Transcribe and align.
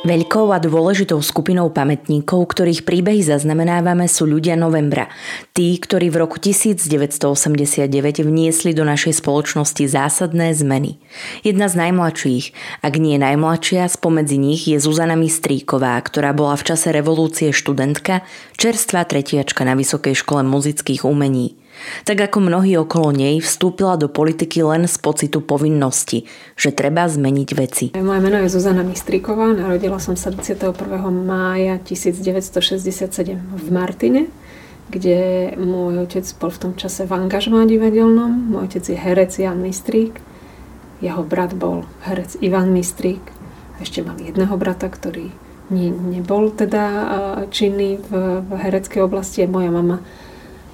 Veľkou 0.00 0.48
a 0.48 0.56
dôležitou 0.56 1.20
skupinou 1.20 1.68
pamätníkov, 1.68 2.56
ktorých 2.56 2.88
príbehy 2.88 3.20
zaznamenávame, 3.20 4.08
sú 4.08 4.24
ľudia 4.24 4.56
novembra. 4.56 5.12
Tí, 5.52 5.76
ktorí 5.76 6.08
v 6.08 6.24
roku 6.24 6.40
1989 6.40 8.24
vniesli 8.24 8.72
do 8.72 8.88
našej 8.88 9.20
spoločnosti 9.20 9.84
zásadné 9.84 10.56
zmeny. 10.56 10.96
Jedna 11.44 11.68
z 11.68 11.84
najmladších, 11.84 12.44
ak 12.80 12.94
nie 12.96 13.20
najmladšia, 13.20 13.92
spomedzi 13.92 14.40
nich 14.40 14.64
je 14.72 14.80
Zuzana 14.80 15.20
Mistríková, 15.20 16.00
ktorá 16.00 16.32
bola 16.32 16.56
v 16.56 16.72
čase 16.72 16.96
revolúcie 16.96 17.52
študentka, 17.52 18.24
čerstvá 18.56 19.04
tretiačka 19.04 19.68
na 19.68 19.76
Vysokej 19.76 20.16
škole 20.16 20.40
muzických 20.48 21.04
umení. 21.04 21.59
Tak 22.04 22.30
ako 22.30 22.38
mnohí 22.44 22.76
okolo 22.76 23.12
nej 23.14 23.38
vstúpila 23.38 23.96
do 23.96 24.08
politiky 24.10 24.60
len 24.64 24.88
z 24.88 24.96
pocitu 25.00 25.40
povinnosti, 25.44 26.28
že 26.54 26.74
treba 26.74 27.08
zmeniť 27.08 27.48
veci. 27.56 27.84
Moje 27.96 28.20
meno 28.20 28.38
je 28.40 28.48
Zuzana 28.52 28.84
Mistríková, 28.84 29.52
narodila 29.52 30.00
som 30.00 30.14
sa 30.14 30.32
21. 30.32 30.74
mája 31.10 31.80
1967 31.82 33.36
v 33.36 33.66
Martine, 33.72 34.28
kde 34.90 35.52
môj 35.56 36.08
otec 36.08 36.26
bol 36.42 36.50
v 36.50 36.58
tom 36.58 36.72
čase 36.74 37.06
v 37.06 37.12
angažmá 37.14 37.62
divadelnom. 37.68 38.50
Môj 38.50 38.74
otec 38.74 38.84
je 38.90 38.98
herec 38.98 39.32
Jan 39.38 39.62
Mistrík, 39.62 40.18
jeho 41.00 41.24
brat 41.24 41.56
bol 41.56 41.88
herec 42.04 42.36
Ivan 42.44 42.76
Mistrík. 42.76 43.22
Ešte 43.80 44.04
mal 44.04 44.20
jedného 44.20 44.52
brata, 44.60 44.92
ktorý 44.92 45.32
ne, 45.72 45.88
nebol 45.88 46.52
teda 46.52 46.84
činný 47.48 47.96
v, 47.96 48.44
v 48.44 48.50
hereckej 48.60 49.00
oblasti. 49.00 49.48
Moja 49.48 49.72
mama 49.72 50.04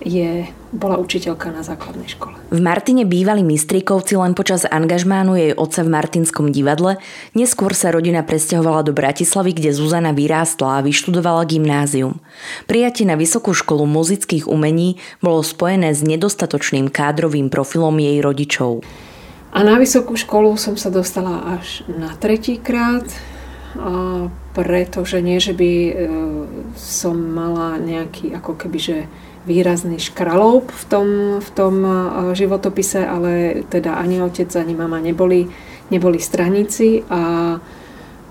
je, 0.05 0.49
bola 0.77 1.01
učiteľka 1.01 1.49
na 1.53 1.65
základnej 1.65 2.09
škole. 2.11 2.37
V 2.53 2.61
Martine 2.61 3.09
bývali 3.09 3.41
Mistríkovci 3.41 4.21
len 4.21 4.37
počas 4.37 4.69
angažmánu 4.69 5.35
jej 5.35 5.53
otca 5.57 5.81
v 5.83 5.93
Martinskom 5.93 6.53
divadle, 6.53 7.01
neskôr 7.33 7.73
sa 7.73 7.89
rodina 7.91 8.21
presťahovala 8.21 8.85
do 8.85 8.93
Bratislavy, 8.93 9.57
kde 9.57 9.73
Zuzana 9.73 10.13
vyrástla 10.13 10.81
a 10.81 10.85
vyštudovala 10.85 11.49
gymnázium. 11.49 12.21
Prijatie 12.69 13.09
na 13.09 13.17
Vysokú 13.17 13.57
školu 13.57 13.89
muzických 13.89 14.45
umení 14.45 15.01
bolo 15.25 15.41
spojené 15.41 15.97
s 15.97 16.05
nedostatočným 16.05 16.93
kádrovým 16.93 17.49
profilom 17.49 17.97
jej 17.97 18.21
rodičov. 18.21 18.85
A 19.57 19.65
na 19.65 19.81
vysokú 19.81 20.21
školu 20.21 20.61
som 20.61 20.77
sa 20.77 20.93
dostala 20.93 21.57
až 21.57 21.81
na 21.89 22.13
tretíkrát, 22.13 23.09
pretože 24.53 25.21
nie, 25.25 25.41
že 25.41 25.57
by 25.57 25.71
e, 25.73 25.93
som 26.77 27.17
mala 27.17 27.81
nejaký 27.81 28.37
ako 28.37 28.53
keby, 28.57 28.79
že 28.81 28.97
výrazný 29.47 30.03
škraloup 30.03 30.75
v 30.75 30.85
tom, 30.91 31.09
v 31.39 31.51
tom 31.55 31.75
e, 31.81 31.91
životopise, 32.35 33.07
ale 33.07 33.63
teda 33.71 33.95
ani 33.95 34.19
otec, 34.21 34.51
ani 34.59 34.75
mama 34.75 34.99
neboli, 34.99 35.47
neboli 35.89 36.19
straníci 36.19 37.07
a 37.07 37.55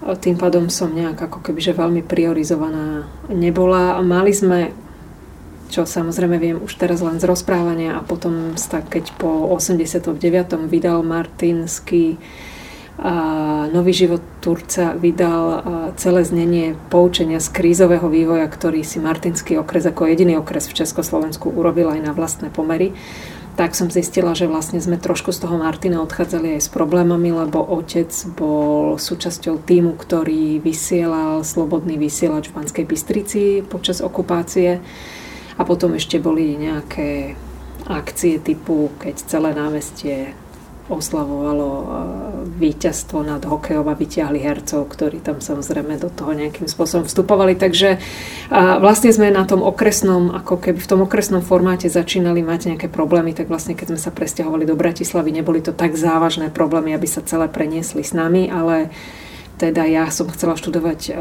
tým 0.06 0.38
pádom 0.38 0.70
som 0.70 0.94
nejak 0.94 1.18
ako 1.18 1.42
keby, 1.42 1.60
že 1.64 1.74
veľmi 1.74 2.06
priorizovaná 2.06 3.10
nebola. 3.34 3.98
Mali 4.06 4.30
sme, 4.38 4.70
čo 5.74 5.82
samozrejme 5.82 6.38
viem 6.38 6.58
už 6.62 6.78
teraz 6.78 7.02
len 7.02 7.18
z 7.18 7.26
rozprávania 7.26 7.98
a 7.98 8.06
potom 8.06 8.54
keď 8.54 9.18
po 9.18 9.50
89. 9.50 10.14
vydal 10.70 11.02
Martinsky 11.02 12.22
Nový 13.76 13.92
život 13.92 14.24
Turca 14.40 14.96
vydal 14.96 15.68
celé 16.00 16.24
znenie 16.24 16.80
poučenia 16.88 17.44
z 17.44 17.52
krízového 17.52 18.08
vývoja, 18.08 18.48
ktorý 18.48 18.88
si 18.88 19.04
Martinský 19.04 19.60
okres 19.60 19.84
ako 19.84 20.08
jediný 20.08 20.40
okres 20.40 20.72
v 20.72 20.80
Československu 20.80 21.52
urobil 21.52 21.92
aj 21.92 22.00
na 22.00 22.16
vlastné 22.16 22.48
pomery. 22.56 22.96
Tak 23.56 23.72
som 23.72 23.88
zistila, 23.88 24.36
že 24.36 24.52
vlastne 24.52 24.84
sme 24.84 25.00
trošku 25.00 25.32
z 25.32 25.48
toho 25.48 25.56
Martina 25.56 26.04
odchádzali 26.04 26.60
aj 26.60 26.62
s 26.68 26.70
problémami, 26.72 27.32
lebo 27.32 27.64
otec 27.64 28.12
bol 28.36 29.00
súčasťou 29.00 29.64
týmu, 29.64 29.96
ktorý 29.96 30.60
vysielal 30.60 31.40
slobodný 31.44 31.96
vysielač 31.96 32.52
v 32.52 32.56
Banskej 32.60 32.84
Bystrici 32.84 33.64
počas 33.64 34.04
okupácie. 34.04 34.84
A 35.56 35.64
potom 35.64 35.96
ešte 35.96 36.20
boli 36.20 36.60
nejaké 36.60 37.40
akcie 37.88 38.44
typu, 38.44 38.92
keď 39.00 39.24
celé 39.24 39.56
námestie 39.56 40.36
oslavovalo 40.86 41.68
e, 41.68 41.86
víťazstvo 42.62 43.26
nad 43.26 43.42
hokejom 43.42 43.90
a 43.90 43.98
vyťahli 43.98 44.40
hercov, 44.40 44.86
ktorí 44.86 45.20
tam 45.20 45.42
samozrejme 45.42 45.98
do 45.98 46.14
toho 46.14 46.32
nejakým 46.38 46.70
spôsobom 46.70 47.10
vstupovali. 47.10 47.58
Takže 47.58 47.98
vlastne 48.54 49.10
sme 49.10 49.34
na 49.34 49.44
tom 49.50 49.66
okresnom, 49.66 50.32
ako 50.32 50.62
keby 50.62 50.80
v 50.80 50.90
tom 50.90 51.02
okresnom 51.04 51.42
formáte 51.42 51.90
začínali 51.90 52.46
mať 52.46 52.74
nejaké 52.74 52.88
problémy, 52.88 53.34
tak 53.34 53.50
vlastne 53.50 53.74
keď 53.74 53.96
sme 53.96 54.00
sa 54.00 54.14
presťahovali 54.14 54.64
do 54.70 54.78
Bratislavy, 54.78 55.34
neboli 55.34 55.60
to 55.60 55.74
tak 55.74 55.98
závažné 55.98 56.54
problémy, 56.54 56.94
aby 56.94 57.10
sa 57.10 57.26
celé 57.26 57.50
preniesli 57.50 58.06
s 58.06 58.14
nami, 58.14 58.48
ale 58.48 58.94
teda 59.56 59.88
ja 59.88 60.12
som 60.12 60.28
chcela 60.28 60.60
študovať 60.60 61.16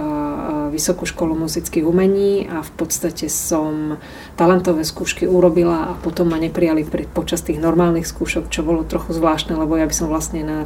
Vysokú 0.75 1.07
školu 1.07 1.39
muzických 1.39 1.87
umení 1.87 2.51
a 2.51 2.67
v 2.67 2.73
podstate 2.75 3.31
som 3.31 4.03
talentové 4.35 4.83
skúšky 4.83 5.23
urobila 5.23 5.95
a 5.95 5.99
potom 6.03 6.35
ma 6.35 6.39
neprijali 6.43 6.83
počas 7.15 7.47
tých 7.47 7.63
normálnych 7.63 8.11
skúšok, 8.11 8.51
čo 8.51 8.67
bolo 8.67 8.83
trochu 8.83 9.15
zvláštne, 9.15 9.55
lebo 9.55 9.79
ja 9.79 9.87
by 9.87 9.95
som 9.95 10.11
vlastne 10.11 10.43
na 10.43 10.59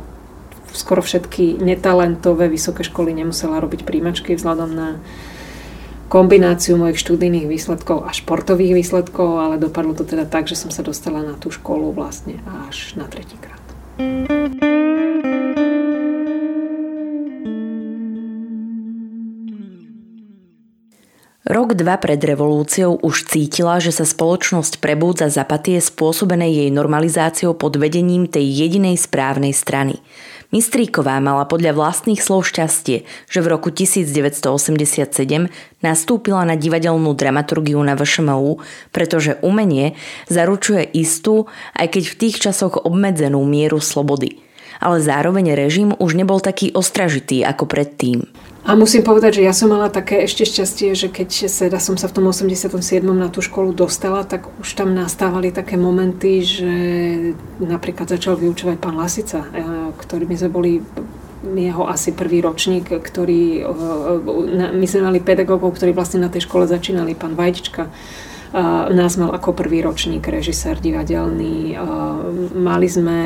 skoro 0.73 1.05
všetky 1.05 1.61
netalentové 1.61 2.49
vysoké 2.49 2.85
školy 2.85 3.13
nemusela 3.13 3.61
robiť 3.61 3.85
príjmačky 3.85 4.37
vzhľadom 4.37 4.71
na 4.73 4.89
kombináciu 6.09 6.81
mojich 6.81 7.05
študijných 7.05 7.49
výsledkov 7.53 8.09
a 8.09 8.17
športových 8.17 8.81
výsledkov, 8.81 9.29
ale 9.45 9.61
dopadlo 9.61 9.93
to 9.93 10.09
teda 10.09 10.25
tak, 10.25 10.49
že 10.49 10.57
som 10.57 10.73
sa 10.73 10.81
dostala 10.81 11.21
na 11.21 11.37
tú 11.37 11.53
školu 11.53 11.93
vlastne 11.93 12.41
až 12.69 12.97
na 12.97 13.05
tretíkrát. 13.05 13.61
Rok 21.49 21.81
dva 21.81 21.97
pred 21.97 22.21
revolúciou 22.21 23.01
už 23.01 23.25
cítila, 23.25 23.81
že 23.81 23.89
sa 23.89 24.05
spoločnosť 24.05 24.85
prebúdza 24.85 25.33
zapatie 25.33 25.81
spôsobené 25.81 26.45
jej 26.45 26.69
normalizáciou 26.69 27.57
pod 27.57 27.81
vedením 27.81 28.29
tej 28.29 28.45
jedinej 28.45 29.01
správnej 29.01 29.57
strany. 29.57 29.97
Mistríková 30.53 31.17
mala 31.25 31.49
podľa 31.49 31.73
vlastných 31.73 32.21
slov 32.21 32.53
šťastie, 32.53 33.09
že 33.33 33.39
v 33.41 33.47
roku 33.49 33.73
1987 33.73 35.49
nastúpila 35.81 36.45
na 36.45 36.53
divadelnú 36.53 37.17
dramaturgiu 37.17 37.81
na 37.81 37.97
VŠMU, 37.97 38.61
pretože 38.93 39.41
umenie 39.41 39.97
zaručuje 40.29 40.85
istú, 40.85 41.49
aj 41.73 41.97
keď 41.97 42.05
v 42.13 42.19
tých 42.29 42.37
časoch 42.45 42.77
obmedzenú 42.77 43.41
mieru 43.49 43.81
slobody. 43.81 44.37
Ale 44.85 45.01
zároveň 45.01 45.57
režim 45.57 45.97
už 45.97 46.13
nebol 46.13 46.45
taký 46.45 46.77
ostražitý 46.77 47.41
ako 47.41 47.65
predtým. 47.65 48.29
A 48.69 48.77
musím 48.77 49.01
povedať, 49.01 49.41
že 49.41 49.49
ja 49.49 49.57
som 49.57 49.73
mala 49.73 49.89
také 49.89 50.29
ešte 50.29 50.45
šťastie, 50.45 50.93
že 50.93 51.09
keď 51.09 51.49
teda 51.49 51.81
som 51.81 51.97
sa 51.97 52.05
v 52.05 52.21
tom 52.21 52.29
87. 52.29 53.01
na 53.01 53.33
tú 53.33 53.41
školu 53.41 53.73
dostala, 53.73 54.29
tak 54.29 54.45
už 54.61 54.77
tam 54.77 54.93
nastávali 54.93 55.49
také 55.49 55.81
momenty, 55.81 56.45
že 56.45 56.73
napríklad 57.65 58.13
začal 58.13 58.37
vyučovať 58.37 58.77
pán 58.77 59.01
Lasica, 59.01 59.41
e, 59.41 59.49
ktorými 59.97 60.37
sme 60.37 60.51
boli 60.53 60.73
jeho 61.49 61.89
asi 61.89 62.13
prvý 62.13 62.45
ročník, 62.45 62.93
ktorý, 62.93 63.65
e, 63.65 64.77
my 64.77 64.85
sme 64.85 65.01
mali 65.01 65.25
pedagógov, 65.25 65.81
ktorí 65.81 65.97
vlastne 65.97 66.21
na 66.21 66.29
tej 66.29 66.45
škole 66.45 66.69
začínali, 66.69 67.17
pán 67.17 67.41
Vajdička, 67.41 67.89
nás 68.89 69.21
mal 69.21 69.29
ako 69.37 69.53
prvý 69.53 69.85
ročník 69.85 70.25
režisér 70.25 70.81
divadelný. 70.81 71.77
Mali 72.57 72.89
sme 72.89 73.19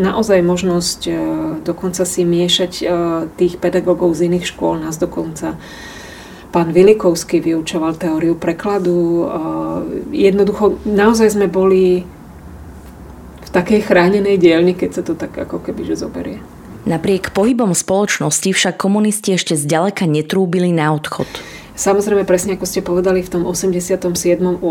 naozaj 0.00 0.40
možnosť 0.40 1.00
e, 1.04 1.12
dokonca 1.60 2.08
si 2.08 2.24
miešať 2.24 2.72
e, 2.80 2.84
tých 3.36 3.60
pedagógov 3.60 4.16
z 4.16 4.32
iných 4.32 4.48
škôl. 4.48 4.80
Nás 4.80 4.96
dokonca 4.96 5.60
pán 6.48 6.72
Vilikovský 6.72 7.44
vyučoval 7.44 8.00
teóriu 8.00 8.40
prekladu. 8.40 9.26
Jednoducho, 10.14 10.80
naozaj 10.86 11.34
sme 11.34 11.50
boli 11.50 12.06
v 13.42 13.48
takej 13.50 13.84
chránenej 13.84 14.40
dielni, 14.40 14.72
keď 14.72 14.90
sa 14.96 15.02
to 15.02 15.18
tak 15.18 15.34
ako 15.34 15.60
keby 15.60 15.82
že 15.82 16.00
zoberie. 16.00 16.38
Napriek 16.84 17.32
pohybom 17.32 17.72
spoločnosti 17.72 18.54
však 18.54 18.76
komunisti 18.78 19.34
ešte 19.34 19.56
zďaleka 19.56 20.06
netrúbili 20.06 20.70
na 20.70 20.94
odchod. 20.94 21.28
Samozrejme, 21.74 22.22
presne 22.22 22.54
ako 22.54 22.70
ste 22.70 22.86
povedali, 22.86 23.18
v 23.18 23.34
tom 23.34 23.42
87. 23.50 23.98
8. 23.98 24.62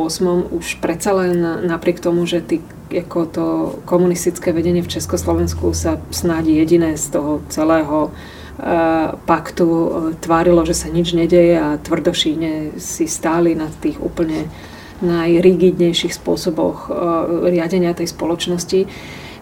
už 0.56 0.80
predsa 0.80 1.12
len 1.12 1.36
napriek 1.68 2.00
tomu, 2.00 2.24
že 2.24 2.40
ty, 2.40 2.64
ako 2.96 3.20
to 3.28 3.46
komunistické 3.84 4.56
vedenie 4.56 4.80
v 4.80 4.88
Československu 4.88 5.76
sa 5.76 6.00
snádi 6.16 6.56
jediné 6.56 6.96
z 6.96 7.12
toho 7.12 7.44
celého 7.52 8.08
uh, 8.08 9.20
paktu 9.28 9.68
uh, 9.68 9.88
tvárilo, 10.16 10.64
že 10.64 10.80
sa 10.80 10.88
nič 10.88 11.12
nedeje 11.12 11.60
a 11.60 11.76
tvrdošíne 11.76 12.80
si 12.80 13.04
stáli 13.12 13.52
na 13.52 13.68
tých 13.68 14.00
úplne 14.00 14.48
najrigidnejších 15.04 16.16
spôsoboch 16.16 16.88
uh, 16.88 16.96
riadenia 17.52 17.92
tej 17.92 18.16
spoločnosti. 18.16 18.88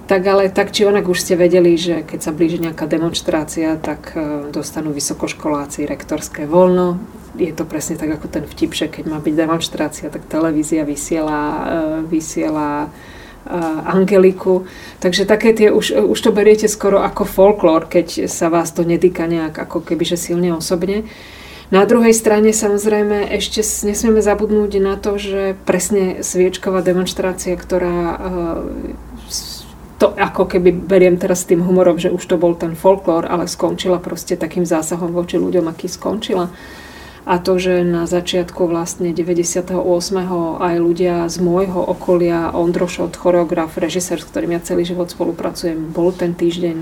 Tak 0.09 0.21
ale 0.25 0.49
tak 0.49 0.73
či 0.73 0.89
onak 0.89 1.05
už 1.05 1.29
ste 1.29 1.37
vedeli, 1.37 1.77
že 1.77 2.01
keď 2.01 2.19
sa 2.25 2.33
blíži 2.33 2.57
nejaká 2.57 2.89
demonstrácia, 2.89 3.77
tak 3.77 4.11
dostanú 4.49 4.91
vysokoškoláci 4.91 5.87
rektorské 5.87 6.49
voľno, 6.49 6.99
je 7.37 7.51
to 7.55 7.63
presne 7.63 7.95
tak 7.95 8.11
ako 8.11 8.27
ten 8.27 8.43
vtip, 8.43 8.71
že 8.75 8.87
keď 8.91 9.03
má 9.07 9.19
byť 9.23 9.33
demonstrácia, 9.35 10.11
tak 10.11 10.27
televízia 10.27 10.83
vysiela, 10.83 11.41
uh, 11.41 11.63
vysiela 12.03 12.87
uh, 12.87 13.91
Angeliku. 13.91 14.67
Takže 14.99 15.23
také 15.23 15.55
tie, 15.55 15.71
už, 15.71 15.95
už 16.11 16.19
to 16.19 16.31
beriete 16.35 16.67
skoro 16.67 16.99
ako 16.99 17.23
folklór, 17.23 17.87
keď 17.87 18.27
sa 18.27 18.51
vás 18.51 18.75
to 18.75 18.83
netýka 18.83 19.27
nejak 19.27 19.55
ako 19.55 19.83
keby, 19.83 20.03
že 20.03 20.19
silne 20.19 20.51
osobne. 20.51 21.07
Na 21.71 21.87
druhej 21.87 22.11
strane 22.11 22.51
samozrejme 22.51 23.31
ešte 23.31 23.63
nesmieme 23.63 24.19
zabudnúť 24.19 24.83
na 24.83 24.99
to, 24.99 25.15
že 25.15 25.55
presne 25.63 26.19
sviečková 26.19 26.83
demonstrácia, 26.83 27.55
ktorá 27.55 28.19
to 29.95 30.11
ako 30.17 30.51
keby 30.51 30.75
beriem 30.75 31.15
teraz 31.15 31.45
s 31.45 31.49
tým 31.53 31.63
humorom, 31.63 31.95
že 31.95 32.11
už 32.11 32.27
to 32.27 32.35
bol 32.35 32.59
ten 32.59 32.75
folklór, 32.75 33.23
ale 33.23 33.47
skončila 33.47 34.03
proste 34.03 34.35
takým 34.35 34.67
zásahom 34.67 35.15
voči 35.15 35.39
ľuďom, 35.39 35.71
aký 35.71 35.87
skončila 35.87 36.51
a 37.21 37.37
to, 37.37 37.61
že 37.61 37.85
na 37.85 38.09
začiatku 38.09 38.65
vlastne 38.65 39.13
98. 39.13 39.77
aj 40.57 40.75
ľudia 40.81 41.29
z 41.29 41.37
môjho 41.37 41.77
okolia, 41.77 42.49
Ondrošot, 42.49 43.13
choreograf, 43.13 43.77
režisér, 43.77 44.17
s 44.17 44.25
ktorým 44.25 44.57
ja 44.57 44.61
celý 44.61 44.89
život 44.89 45.13
spolupracujem, 45.13 45.93
bol 45.93 46.09
ten 46.09 46.33
týždeň, 46.33 46.77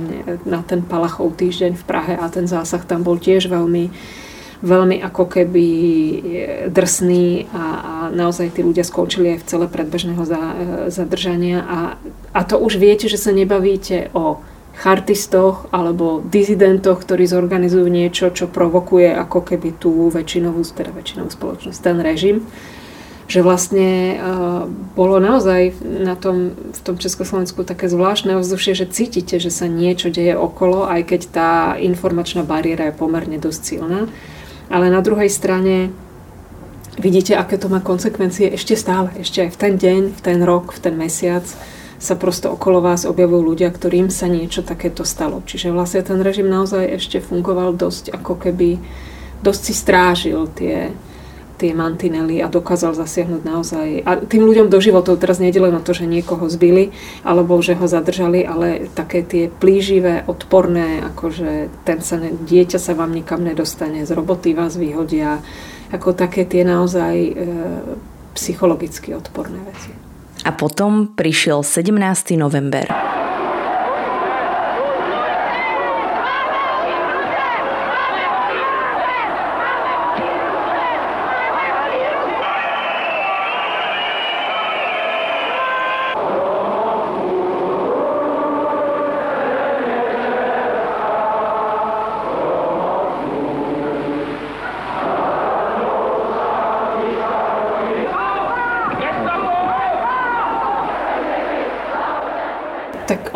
na 0.47 0.63
ten 0.63 0.80
Palachov 0.80 1.36
týždeň 1.36 1.75
v 1.75 1.83
Prahe 1.83 2.13
a 2.15 2.25
ten 2.31 2.47
zásah 2.47 2.83
tam 2.88 3.03
bol 3.03 3.19
tiež 3.19 3.51
veľmi 3.51 3.91
veľmi 4.59 5.00
ako 5.00 5.24
keby 5.39 5.68
drsný 6.68 7.47
a, 7.56 7.63
a 7.63 7.94
naozaj 8.12 8.59
tí 8.59 8.62
ľudia 8.63 8.83
skončili 8.83 9.36
aj 9.36 9.39
v 9.39 9.47
celé 9.47 9.65
predbežného 9.71 10.24
za, 10.27 10.41
zadržania 10.91 11.63
a, 11.63 11.80
a 12.36 12.41
to 12.44 12.59
už 12.59 12.75
viete, 12.75 13.07
že 13.07 13.15
sa 13.15 13.31
nebavíte 13.31 14.12
o 14.12 14.44
chartistoch 14.79 15.67
alebo 15.75 16.23
dizidentoch, 16.23 17.03
ktorí 17.03 17.27
zorganizujú 17.27 17.91
niečo, 17.91 18.31
čo 18.31 18.47
provokuje 18.47 19.11
ako 19.11 19.43
keby 19.43 19.75
tú 19.75 20.07
väčšinovú, 20.07 20.63
teda 20.63 20.95
väčšinovú 20.95 21.29
spoločnosť, 21.29 21.79
ten 21.83 21.99
režim. 21.99 22.47
Že 23.29 23.45
vlastne 23.45 23.89
uh, 24.17 24.65
bolo 24.97 25.21
naozaj 25.21 25.77
na 25.85 26.17
tom, 26.17 26.55
v 26.55 26.79
tom 26.81 26.97
Československu 26.97 27.61
také 27.61 27.85
zvláštne 27.85 28.39
ovzdušie, 28.41 28.73
že 28.73 28.89
cítite, 28.89 29.37
že 29.37 29.53
sa 29.53 29.69
niečo 29.69 30.09
deje 30.09 30.33
okolo, 30.33 30.89
aj 30.89 31.13
keď 31.13 31.21
tá 31.29 31.51
informačná 31.77 32.41
bariéra 32.41 32.89
je 32.89 32.97
pomerne 32.97 33.37
dosť 33.37 33.61
silná. 33.61 34.09
Ale 34.71 34.89
na 34.89 35.05
druhej 35.05 35.29
strane 35.29 35.93
vidíte, 36.97 37.37
aké 37.37 37.61
to 37.61 37.69
má 37.69 37.83
konsekvencie 37.83 38.49
ešte 38.49 38.73
stále, 38.73 39.13
ešte 39.21 39.45
aj 39.45 39.49
v 39.53 39.57
ten 39.61 39.73
deň, 39.77 40.01
v 40.17 40.21
ten 40.25 40.39
rok, 40.41 40.73
v 40.73 40.79
ten 40.81 40.95
mesiac 40.97 41.45
sa 42.00 42.16
prosto 42.16 42.56
okolo 42.56 42.80
vás 42.80 43.04
objavujú 43.04 43.44
ľudia, 43.44 43.69
ktorým 43.69 44.07
sa 44.07 44.31
niečo 44.31 44.63
takéto 44.63 45.04
stalo. 45.04 45.44
Čiže 45.44 45.75
vlastne 45.75 46.00
ten 46.00 46.24
režim 46.24 46.48
naozaj 46.48 46.96
ešte 46.96 47.19
fungoval 47.19 47.75
dosť 47.75 48.16
ako 48.16 48.40
keby, 48.40 48.80
dosť 49.44 49.62
si 49.68 49.74
strážil 49.75 50.48
tie, 50.56 50.96
tie 51.60 51.75
mantinely 51.75 52.40
a 52.40 52.48
dokázal 52.48 52.96
zasiahnuť 52.96 53.44
naozaj. 53.44 53.88
A 54.07 54.16
tým 54.24 54.48
ľuďom 54.48 54.72
do 54.72 54.80
životov 54.80 55.19
teraz 55.19 55.44
nejde 55.44 55.60
len 55.60 55.75
o 55.75 55.84
to, 55.84 55.92
že 55.92 56.07
niekoho 56.07 56.48
zbili 56.48 56.96
alebo 57.28 57.60
že 57.60 57.75
ho 57.75 57.84
zadržali, 57.84 58.48
ale 58.48 58.88
také 58.96 59.19
tie 59.19 59.51
plíživé, 59.51 60.24
odporné, 60.24 61.04
akože 61.04 61.84
ten 61.84 62.00
sa 62.00 62.16
ne, 62.16 62.31
dieťa 62.31 62.80
sa 62.80 62.96
vám 62.96 63.12
nikam 63.12 63.44
nedostane, 63.44 64.07
z 64.07 64.16
roboty 64.16 64.56
vás 64.56 64.80
vyhodia, 64.80 65.44
ako 65.92 66.16
také 66.16 66.48
tie 66.48 66.63
naozaj 66.63 67.16
e, 67.19 67.34
psychologicky 68.40 69.12
odporné 69.12 69.60
veci. 69.68 69.99
A 70.45 70.51
potom 70.56 71.15
prišiel 71.15 71.63
17. 71.63 72.39
november. 72.39 73.19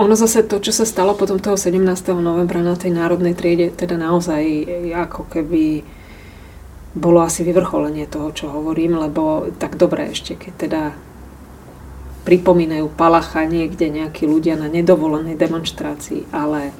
Ono 0.03 0.19
zase 0.19 0.43
to, 0.43 0.60
čo 0.60 0.75
sa 0.75 0.83
stalo 0.83 1.15
potom 1.15 1.39
toho 1.39 1.55
17. 1.55 1.79
novembra 2.19 2.60
na 2.60 2.75
tej 2.75 2.91
národnej 2.91 3.31
triede, 3.31 3.72
teda 3.72 3.95
naozaj 3.95 4.43
ako 4.91 5.31
keby 5.31 5.88
bolo 6.93 7.24
asi 7.24 7.41
vyvrcholenie 7.48 8.05
toho, 8.12 8.36
čo 8.36 8.51
hovorím, 8.51 9.00
lebo 9.00 9.48
tak 9.55 9.79
dobre 9.79 10.12
ešte, 10.12 10.36
keď 10.36 10.53
teda 10.60 10.83
pripomínajú 12.27 12.91
Palacha 12.93 13.48
niekde 13.48 13.88
nejakí 13.89 14.27
ľudia 14.27 14.60
na 14.60 14.67
nedovolenej 14.67 15.39
demonstrácii, 15.39 16.29
ale 16.36 16.75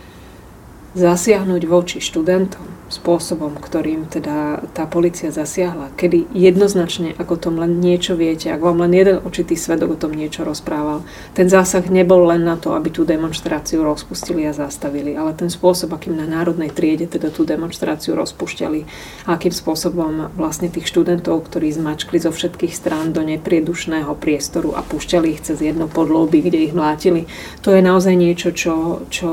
zasiahnuť 0.94 1.62
voči 1.66 1.98
študentom 2.04 2.73
spôsobom, 2.94 3.58
ktorým 3.58 4.06
teda 4.06 4.62
tá 4.78 4.86
policia 4.86 5.34
zasiahla, 5.34 5.90
kedy 5.98 6.30
jednoznačne, 6.30 7.18
ako 7.18 7.42
tom 7.42 7.56
len 7.58 7.82
niečo 7.82 8.14
viete, 8.14 8.54
ak 8.54 8.62
vám 8.62 8.86
len 8.86 8.94
jeden 8.94 9.18
očitý 9.26 9.58
svedok 9.58 9.98
o 9.98 10.02
tom 10.02 10.14
niečo 10.14 10.46
rozprával, 10.46 11.02
ten 11.34 11.50
zásah 11.50 11.82
nebol 11.90 12.30
len 12.30 12.46
na 12.46 12.54
to, 12.62 12.78
aby 12.78 12.94
tú 12.94 13.02
demonstráciu 13.02 13.82
rozpustili 13.82 14.46
a 14.46 14.54
zastavili, 14.54 15.18
ale 15.18 15.34
ten 15.34 15.50
spôsob, 15.50 15.98
akým 15.98 16.14
na 16.14 16.30
národnej 16.30 16.70
triede 16.70 17.10
teda 17.10 17.34
tú 17.34 17.42
demonstráciu 17.42 18.14
rozpušťali, 18.14 18.80
akým 19.26 19.54
spôsobom 19.54 20.30
vlastne 20.38 20.70
tých 20.70 20.86
študentov, 20.86 21.50
ktorí 21.50 21.74
zmačkli 21.74 22.22
zo 22.22 22.30
všetkých 22.30 22.78
strán 22.78 23.10
do 23.10 23.26
nepriedušného 23.26 24.14
priestoru 24.22 24.78
a 24.78 24.86
púšťali 24.86 25.34
ich 25.34 25.42
cez 25.42 25.58
jedno 25.66 25.90
podloby, 25.90 26.46
kde 26.46 26.70
ich 26.70 26.74
mlátili, 26.78 27.26
to 27.66 27.74
je 27.74 27.82
naozaj 27.82 28.14
niečo, 28.14 28.54
čo, 28.54 29.08
čo 29.10 29.30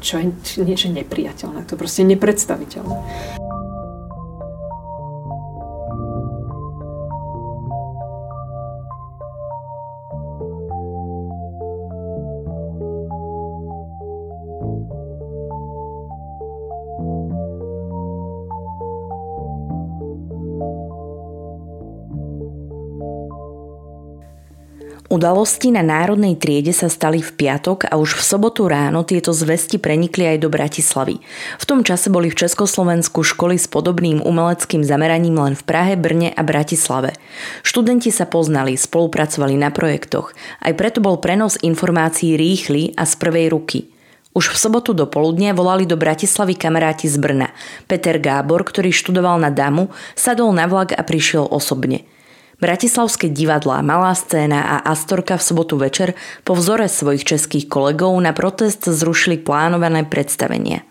čo 0.00 0.18
je 0.18 0.64
niečo 0.64 0.88
nepriateľné. 0.90 1.68
To 1.68 1.76
je 1.76 1.78
proste 1.78 2.02
nepredstaviteľné. 2.08 3.39
Udalosti 25.10 25.74
na 25.74 25.82
národnej 25.82 26.38
triede 26.38 26.70
sa 26.70 26.86
stali 26.86 27.18
v 27.18 27.34
piatok 27.34 27.90
a 27.90 27.98
už 27.98 28.14
v 28.14 28.22
sobotu 28.22 28.70
ráno 28.70 29.02
tieto 29.02 29.34
zvesti 29.34 29.74
prenikli 29.82 30.22
aj 30.22 30.38
do 30.38 30.46
Bratislavy. 30.46 31.18
V 31.58 31.64
tom 31.66 31.82
čase 31.82 32.14
boli 32.14 32.30
v 32.30 32.38
Československu 32.38 33.26
školy 33.26 33.58
s 33.58 33.66
podobným 33.66 34.22
umeleckým 34.22 34.86
zameraním 34.86 35.34
len 35.34 35.58
v 35.58 35.66
Prahe, 35.66 35.98
Brne 35.98 36.30
a 36.30 36.46
Bratislave. 36.46 37.18
Študenti 37.66 38.14
sa 38.14 38.22
poznali, 38.22 38.78
spolupracovali 38.78 39.58
na 39.58 39.74
projektoch. 39.74 40.30
Aj 40.62 40.70
preto 40.78 41.02
bol 41.02 41.18
prenos 41.18 41.58
informácií 41.58 42.38
rýchly 42.38 42.94
a 42.94 43.02
z 43.02 43.18
prvej 43.18 43.50
ruky. 43.50 43.90
Už 44.30 44.54
v 44.54 44.62
sobotu 44.62 44.94
do 44.94 45.10
poludnia 45.10 45.50
volali 45.50 45.90
do 45.90 45.98
Bratislavy 45.98 46.54
kamaráti 46.54 47.10
z 47.10 47.18
Brna. 47.18 47.50
Peter 47.90 48.14
Gábor, 48.22 48.62
ktorý 48.62 48.94
študoval 48.94 49.42
na 49.42 49.50
Damu, 49.50 49.90
sadol 50.14 50.54
na 50.54 50.70
vlak 50.70 50.94
a 50.94 51.02
prišiel 51.02 51.50
osobne. 51.50 52.06
Bratislavské 52.60 53.32
divadlá 53.32 53.80
Malá 53.80 54.12
scéna 54.12 54.60
a 54.60 54.76
Astorka 54.92 55.40
v 55.40 55.42
sobotu 55.42 55.80
večer 55.80 56.12
po 56.44 56.52
vzore 56.52 56.92
svojich 56.92 57.24
českých 57.24 57.72
kolegov 57.72 58.12
na 58.20 58.36
protest 58.36 58.84
zrušili 58.84 59.40
plánované 59.40 60.04
predstavenie. 60.04 60.84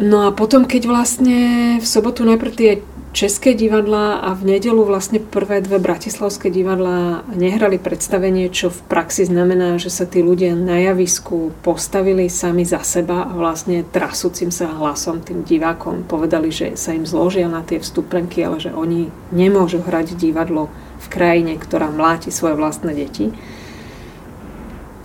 No 0.00 0.28
a 0.28 0.32
potom, 0.32 0.64
keď 0.64 0.88
vlastne 0.88 1.38
v 1.80 1.86
sobotu 1.86 2.24
najprv 2.24 2.52
tie 2.56 2.70
české 3.16 3.56
divadlá 3.56 4.20
a 4.20 4.36
v 4.36 4.44
nedelu 4.44 4.84
vlastne 4.84 5.16
prvé 5.16 5.64
dve 5.64 5.80
bratislavské 5.80 6.52
divadlá 6.52 7.24
nehrali 7.32 7.80
predstavenie, 7.80 8.52
čo 8.52 8.68
v 8.68 8.84
praxi 8.92 9.24
znamená, 9.24 9.80
že 9.80 9.88
sa 9.88 10.04
tí 10.04 10.20
ľudia 10.20 10.52
na 10.52 10.76
javisku 10.84 11.56
postavili 11.64 12.28
sami 12.28 12.68
za 12.68 12.84
seba 12.84 13.24
a 13.24 13.32
vlastne 13.32 13.88
trasúcim 13.88 14.52
sa 14.52 14.68
hlasom 14.68 15.24
tým 15.24 15.48
divákom 15.48 16.04
povedali, 16.04 16.52
že 16.52 16.76
sa 16.76 16.92
im 16.92 17.08
zložia 17.08 17.48
na 17.48 17.64
tie 17.64 17.80
vstupenky, 17.80 18.44
ale 18.44 18.60
že 18.60 18.76
oni 18.76 19.08
nemôžu 19.32 19.80
hrať 19.80 20.12
divadlo 20.12 20.68
v 21.00 21.06
krajine, 21.08 21.56
ktorá 21.56 21.88
mláti 21.88 22.28
svoje 22.28 22.60
vlastné 22.60 22.92
deti 22.92 23.32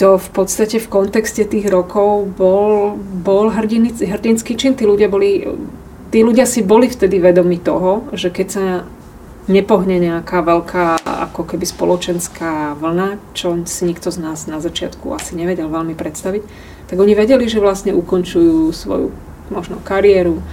to 0.01 0.17
v 0.17 0.29
podstate 0.33 0.81
v 0.81 0.89
kontexte 0.89 1.45
tých 1.45 1.69
rokov 1.69 2.33
bol, 2.33 2.97
bol 2.97 3.53
hrdinský 3.53 4.57
čin. 4.57 4.73
Tí 4.73 4.81
ľudia 4.81 5.05
boli 5.05 5.45
tí 6.11 6.19
ľudia 6.21 6.43
si 6.43 6.61
boli 6.61 6.91
vtedy 6.91 7.17
vedomi 7.17 7.57
toho, 7.57 8.11
že 8.11 8.29
keď 8.29 8.47
sa 8.51 8.65
nepohne 9.49 9.97
nejaká 9.97 10.45
veľká 10.45 11.01
ako 11.01 11.41
keby 11.55 11.65
spoločenská 11.65 12.77
vlna, 12.77 13.17
čo 13.33 13.57
si 13.65 13.89
nikto 13.89 14.13
z 14.13 14.21
nás 14.21 14.45
na 14.45 14.61
začiatku 14.61 15.09
asi 15.15 15.33
nevedel 15.33 15.71
veľmi 15.71 15.97
predstaviť, 15.97 16.43
tak 16.91 16.99
oni 16.99 17.17
vedeli, 17.17 17.49
že 17.49 17.63
vlastne 17.63 17.95
ukončujú 17.95 18.69
svoju 18.69 19.09
možno 19.49 19.81
kariéru, 19.81 20.43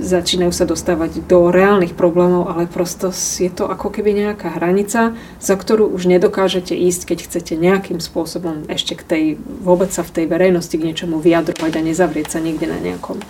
začínajú 0.00 0.52
sa 0.54 0.64
dostávať 0.64 1.20
do 1.28 1.52
reálnych 1.52 1.92
problémov, 1.92 2.48
ale 2.48 2.64
prosto 2.70 3.12
je 3.12 3.50
to 3.52 3.68
ako 3.68 3.92
keby 3.92 4.16
nejaká 4.16 4.56
hranica, 4.56 5.12
za 5.36 5.54
ktorú 5.58 5.92
už 5.92 6.08
nedokážete 6.08 6.72
ísť, 6.72 7.12
keď 7.12 7.18
chcete 7.28 7.52
nejakým 7.60 8.00
spôsobom 8.00 8.64
ešte 8.72 8.96
k 8.96 9.02
tej, 9.04 9.24
vôbec 9.60 9.92
sa 9.92 10.00
v 10.00 10.14
tej 10.14 10.24
verejnosti 10.30 10.72
k 10.72 10.86
niečomu 10.86 11.20
vyjadrovať 11.20 11.72
a 11.76 11.84
nezavrieť 11.84 12.32
sa 12.32 12.40
niekde 12.40 12.70
na 12.70 12.80
nejakom 12.80 13.20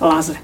Lázaro. 0.00 0.38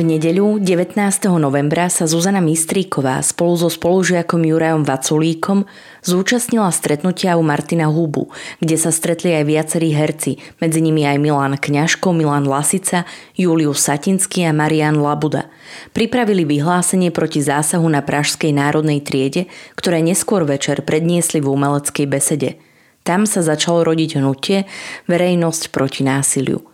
V 0.00 0.08
nedeľu 0.08 0.64
19. 0.64 0.96
novembra 1.36 1.92
sa 1.92 2.08
Zuzana 2.08 2.40
Mistríková 2.40 3.20
spolu 3.20 3.60
so 3.60 3.68
spolužiakom 3.68 4.40
Jurajom 4.48 4.80
Vaculíkom 4.80 5.68
zúčastnila 6.00 6.72
stretnutia 6.72 7.36
u 7.36 7.44
Martina 7.44 7.84
Hubu, 7.92 8.32
kde 8.64 8.80
sa 8.80 8.96
stretli 8.96 9.36
aj 9.36 9.44
viacerí 9.44 9.92
herci, 9.92 10.40
medzi 10.56 10.80
nimi 10.80 11.04
aj 11.04 11.20
Milan 11.20 11.52
Kňažko, 11.60 12.16
Milan 12.16 12.48
Lasica, 12.48 13.04
Julius 13.36 13.84
Satinský 13.84 14.48
a 14.48 14.56
Marian 14.56 15.04
Labuda. 15.04 15.52
Pripravili 15.92 16.48
vyhlásenie 16.48 17.12
proti 17.12 17.44
zásahu 17.44 17.84
na 17.84 18.00
Pražskej 18.00 18.56
národnej 18.56 19.04
triede, 19.04 19.52
ktoré 19.76 20.00
neskôr 20.00 20.48
večer 20.48 20.80
predniesli 20.80 21.44
v 21.44 21.52
umeleckej 21.52 22.08
besede. 22.08 22.56
Tam 23.04 23.28
sa 23.28 23.44
začalo 23.44 23.84
rodiť 23.84 24.16
hnutie 24.16 24.64
Verejnosť 25.12 25.68
proti 25.68 26.08
násiliu. 26.08 26.64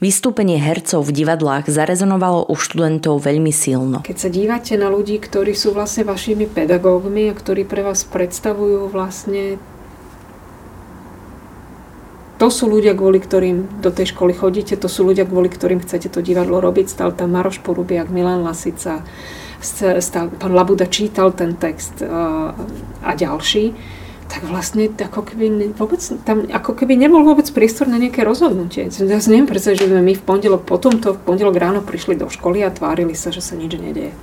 Vystúpenie 0.00 0.56
hercov 0.56 1.04
v 1.04 1.12
divadlách 1.12 1.68
zarezonovalo 1.68 2.48
u 2.48 2.56
študentov 2.56 3.20
veľmi 3.20 3.52
silno. 3.52 4.00
Keď 4.00 4.16
sa 4.16 4.32
dívate 4.32 4.80
na 4.80 4.88
ľudí, 4.88 5.20
ktorí 5.20 5.52
sú 5.52 5.76
vlastne 5.76 6.08
vašimi 6.08 6.48
pedagógmi 6.48 7.28
a 7.28 7.36
ktorí 7.36 7.68
pre 7.68 7.84
vás 7.84 8.08
predstavujú 8.08 8.88
vlastne 8.88 9.60
to 12.40 12.48
sú 12.48 12.72
ľudia, 12.72 12.96
kvôli 12.96 13.20
ktorým 13.20 13.84
do 13.84 13.92
tej 13.92 14.16
školy 14.16 14.32
chodíte, 14.32 14.72
to 14.80 14.88
sú 14.88 15.04
ľudia, 15.04 15.28
kvôli 15.28 15.52
ktorým 15.52 15.84
chcete 15.84 16.08
to 16.08 16.24
divadlo 16.24 16.64
robiť. 16.64 16.88
Stal 16.88 17.12
tam 17.12 17.36
Maroš 17.36 17.60
Porubiak, 17.60 18.08
Milan 18.08 18.40
Lasica, 18.40 19.04
stal, 19.60 20.32
pán 20.32 20.56
Labuda 20.56 20.88
čítal 20.88 21.36
ten 21.36 21.60
text 21.60 22.00
a 22.00 23.10
ďalší 23.12 23.99
tak 24.30 24.46
vlastne 24.46 24.86
ako 24.86 25.26
keby 25.26 25.74
vôbec, 25.74 25.98
tam 26.22 26.46
ako 26.46 26.78
keby 26.78 26.94
nebol 26.94 27.26
vôbec 27.26 27.50
priestor 27.50 27.90
na 27.90 27.98
nejaké 27.98 28.22
rozhodnutie. 28.22 28.86
Ja 28.86 29.18
si 29.18 29.28
neviem 29.28 29.50
predstaviť, 29.50 29.90
že 29.90 29.90
my 29.90 30.14
v 30.14 30.22
pondelok, 30.22 30.62
potom 30.62 31.02
to 31.02 31.18
v 31.18 31.22
pondelok 31.26 31.58
ráno 31.58 31.82
prišli 31.82 32.14
do 32.14 32.30
školy 32.30 32.62
a 32.62 32.70
tvárili 32.70 33.18
sa, 33.18 33.34
že 33.34 33.42
sa 33.42 33.58
nič 33.58 33.74
nedieje. 33.74 34.14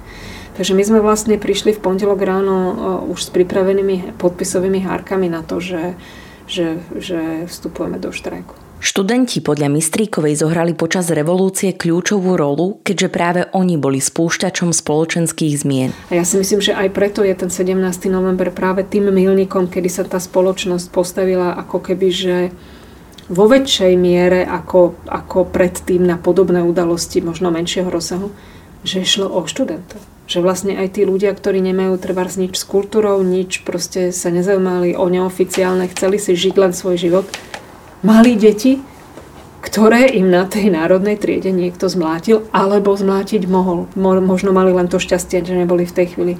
Takže 0.55 0.73
my 0.73 0.83
sme 0.87 0.99
vlastne 1.03 1.35
prišli 1.37 1.75
v 1.75 1.83
pondelok 1.83 2.23
ráno 2.23 2.57
uh, 2.57 2.73
už 3.13 3.19
s 3.19 3.29
pripravenými 3.29 4.17
podpisovými 4.17 4.81
hárkami 4.87 5.29
na 5.29 5.45
to, 5.45 5.61
že, 5.61 5.93
že, 6.49 6.81
že 6.97 7.45
vstupujeme 7.45 8.01
do 8.01 8.09
štrajku. 8.09 8.66
Študenti 8.77 9.41
podľa 9.41 9.73
Mistríkovej 9.73 10.37
zohrali 10.37 10.77
počas 10.77 11.09
revolúcie 11.09 11.73
kľúčovú 11.73 12.37
rolu, 12.37 12.77
keďže 12.85 13.09
práve 13.09 13.41
oni 13.49 13.73
boli 13.73 13.97
spúšťačom 13.97 14.69
spoločenských 14.69 15.53
zmien. 15.57 15.89
A 16.13 16.21
ja 16.21 16.23
si 16.23 16.37
myslím, 16.37 16.61
že 16.61 16.77
aj 16.77 16.93
preto 16.93 17.25
je 17.25 17.33
ten 17.33 17.49
17. 17.49 17.73
november 18.13 18.53
práve 18.53 18.85
tým 18.85 19.09
milníkom, 19.09 19.65
kedy 19.65 19.89
sa 19.89 20.05
tá 20.05 20.21
spoločnosť 20.21 20.93
postavila 20.93 21.57
ako 21.57 21.77
keby, 21.89 22.07
že 22.13 22.35
vo 23.33 23.49
väčšej 23.49 23.93
miere 23.97 24.45
ako, 24.45 25.09
ako 25.09 25.49
predtým 25.49 26.05
na 26.05 26.21
podobné 26.21 26.61
udalosti, 26.61 27.19
možno 27.25 27.49
menšieho 27.49 27.89
rozsahu, 27.89 28.29
že 28.85 29.01
šlo 29.03 29.25
o 29.25 29.41
študentov. 29.49 29.99
Že 30.29 30.43
vlastne 30.45 30.73
aj 30.77 30.99
tí 30.99 31.01
ľudia, 31.07 31.33
ktorí 31.33 31.65
nemajú 31.65 31.97
treba 31.97 32.29
nič 32.29 32.61
s 32.61 32.63
kultúrou, 32.67 33.25
nič 33.25 33.65
proste 33.65 34.13
sa 34.13 34.29
nezaujímali 34.29 34.93
o 34.93 35.07
neoficiálne, 35.09 35.89
chceli 35.91 36.21
si 36.21 36.37
žiť 36.37 36.55
len 36.61 36.71
svoj 36.77 36.95
život, 36.99 37.25
mali 38.01 38.37
deti, 38.37 38.81
ktoré 39.57 40.07
im 40.15 40.31
na 40.31 40.47
tej 40.47 40.71
národnej 40.71 41.19
triede 41.19 41.51
niekto 41.51 41.89
zmlátil, 41.91 42.45
alebo 42.55 42.95
zmlátiť 42.95 43.49
mohol. 43.49 43.89
Možno 43.99 44.55
mali 44.55 44.71
len 44.71 44.87
to 44.87 45.01
šťastie, 45.01 45.43
že 45.43 45.57
neboli 45.57 45.83
v 45.83 45.95
tej 45.97 46.07
chvíli 46.15 46.33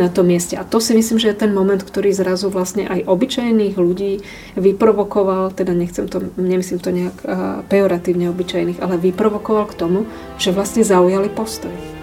na 0.00 0.08
tom 0.08 0.26
mieste. 0.26 0.56
A 0.56 0.64
to 0.66 0.80
si 0.80 0.96
myslím, 0.96 1.20
že 1.20 1.30
je 1.30 1.46
ten 1.46 1.52
moment, 1.52 1.78
ktorý 1.78 2.10
zrazu 2.10 2.48
vlastne 2.48 2.88
aj 2.88 3.06
obyčajných 3.06 3.76
ľudí 3.76 4.24
vyprovokoval, 4.58 5.52
teda 5.52 5.76
nechcem 5.76 6.08
to, 6.08 6.32
nemyslím 6.40 6.80
to 6.80 6.90
nejak 6.90 7.16
uh, 7.22 7.60
pejoratívne 7.68 8.32
obyčajných, 8.32 8.80
ale 8.80 8.96
vyprovokoval 8.98 9.68
k 9.70 9.78
tomu, 9.78 10.08
že 10.40 10.50
vlastne 10.50 10.82
zaujali 10.82 11.28
postoj. 11.28 12.01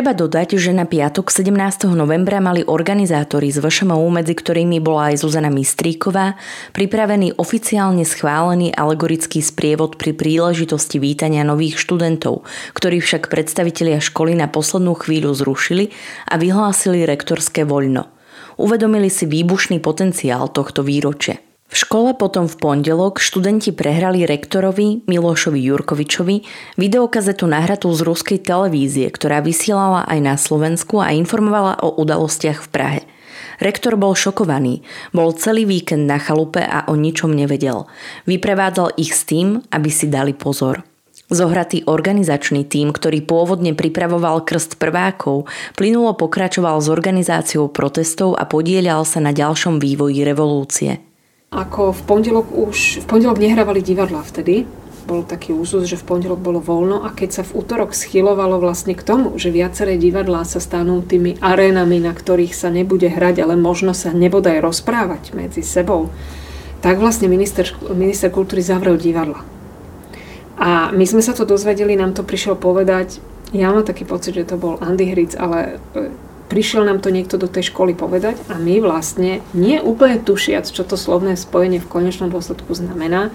Treba 0.00 0.16
dodať, 0.16 0.56
že 0.56 0.72
na 0.72 0.88
piatok 0.88 1.28
17. 1.28 1.92
novembra 1.92 2.40
mali 2.40 2.64
organizátori 2.64 3.52
z 3.52 3.60
VŠMU, 3.60 4.08
medzi 4.08 4.32
ktorými 4.32 4.80
bola 4.80 5.12
aj 5.12 5.20
Zuzana 5.20 5.52
Mistríková, 5.52 6.40
pripravený 6.72 7.36
oficiálne 7.36 8.08
schválený 8.08 8.72
alegorický 8.72 9.44
sprievod 9.44 10.00
pri 10.00 10.16
príležitosti 10.16 10.96
vítania 10.96 11.44
nových 11.44 11.76
študentov, 11.76 12.48
ktorý 12.72 13.04
však 13.04 13.28
predstavitelia 13.28 14.00
školy 14.00 14.32
na 14.40 14.48
poslednú 14.48 14.96
chvíľu 14.96 15.36
zrušili 15.36 15.92
a 16.32 16.40
vyhlásili 16.40 17.04
rektorské 17.04 17.68
voľno. 17.68 18.08
Uvedomili 18.56 19.12
si 19.12 19.28
výbušný 19.28 19.84
potenciál 19.84 20.48
tohto 20.48 20.80
výročia. 20.80 21.49
V 21.70 21.78
škole 21.78 22.18
potom 22.18 22.50
v 22.50 22.58
pondelok 22.58 23.22
študenti 23.22 23.70
prehrali 23.70 24.26
rektorovi 24.26 25.06
Milošovi 25.06 25.62
Jurkovičovi 25.70 26.42
videokazetu 26.74 27.46
nahratú 27.46 27.94
z 27.94 28.02
ruskej 28.02 28.42
televízie, 28.42 29.06
ktorá 29.06 29.38
vysielala 29.38 30.02
aj 30.10 30.18
na 30.18 30.34
Slovensku 30.34 30.98
a 30.98 31.14
informovala 31.14 31.78
o 31.86 31.94
udalostiach 31.94 32.66
v 32.66 32.68
Prahe. 32.74 33.02
Rektor 33.62 33.94
bol 33.94 34.18
šokovaný, 34.18 34.82
bol 35.14 35.30
celý 35.36 35.62
víkend 35.62 36.10
na 36.10 36.18
chalupe 36.18 36.58
a 36.58 36.90
o 36.90 36.98
ničom 36.98 37.30
nevedel. 37.30 37.86
Vyprevádzal 38.26 38.98
ich 38.98 39.14
s 39.14 39.22
tým, 39.22 39.62
aby 39.70 39.94
si 39.94 40.10
dali 40.10 40.34
pozor. 40.34 40.82
Zohratý 41.30 41.86
organizačný 41.86 42.66
tím, 42.66 42.90
ktorý 42.90 43.22
pôvodne 43.22 43.78
pripravoval 43.78 44.42
krst 44.42 44.82
prvákov, 44.82 45.46
plynulo 45.78 46.18
pokračoval 46.18 46.82
s 46.82 46.90
organizáciou 46.90 47.70
protestov 47.70 48.34
a 48.34 48.42
podielal 48.42 49.06
sa 49.06 49.22
na 49.22 49.30
ďalšom 49.30 49.78
vývoji 49.78 50.26
revolúcie. 50.26 51.09
Ako 51.50 51.90
v 51.90 52.02
pondelok 52.06 52.54
už, 52.54 53.02
v 53.02 53.06
pondelok 53.10 53.42
nehrávali 53.42 53.82
divadla 53.82 54.22
vtedy, 54.22 54.70
bol 55.10 55.26
taký 55.26 55.50
úzus, 55.50 55.90
že 55.90 55.98
v 55.98 56.06
pondelok 56.06 56.38
bolo 56.38 56.62
voľno 56.62 57.02
a 57.02 57.10
keď 57.10 57.30
sa 57.34 57.42
v 57.42 57.58
útorok 57.58 57.90
schylovalo 57.90 58.62
vlastne 58.62 58.94
k 58.94 59.02
tomu, 59.02 59.34
že 59.34 59.50
viaceré 59.50 59.98
divadlá 59.98 60.46
sa 60.46 60.62
stanú 60.62 61.02
tými 61.02 61.42
arénami, 61.42 61.98
na 61.98 62.14
ktorých 62.14 62.54
sa 62.54 62.70
nebude 62.70 63.10
hrať, 63.10 63.42
ale 63.42 63.58
možno 63.58 63.98
sa 63.98 64.14
nebodaj 64.14 64.62
rozprávať 64.62 65.34
medzi 65.34 65.66
sebou, 65.66 66.14
tak 66.86 67.02
vlastne 67.02 67.26
minister, 67.26 67.66
minister 67.98 68.30
kultúry 68.30 68.62
zavrel 68.62 68.94
divadla. 68.94 69.42
A 70.54 70.94
my 70.94 71.02
sme 71.02 71.18
sa 71.18 71.34
to 71.34 71.42
dozvedeli, 71.42 71.98
nám 71.98 72.14
to 72.14 72.22
prišiel 72.22 72.54
povedať, 72.54 73.18
ja 73.50 73.74
mám 73.74 73.82
taký 73.82 74.06
pocit, 74.06 74.38
že 74.38 74.46
to 74.46 74.54
bol 74.54 74.78
Andy 74.78 75.10
Hric, 75.10 75.34
ale 75.34 75.82
e, 75.98 76.29
prišiel 76.50 76.82
nám 76.82 76.98
to 76.98 77.14
niekto 77.14 77.38
do 77.38 77.46
tej 77.46 77.70
školy 77.70 77.94
povedať 77.94 78.34
a 78.50 78.58
my 78.58 78.82
vlastne, 78.82 79.38
nie 79.54 79.78
úplne 79.78 80.18
tušiac, 80.18 80.66
čo 80.66 80.82
to 80.82 80.98
slovné 80.98 81.38
spojenie 81.38 81.78
v 81.78 81.86
konečnom 81.86 82.28
dôsledku 82.28 82.74
znamená, 82.74 83.30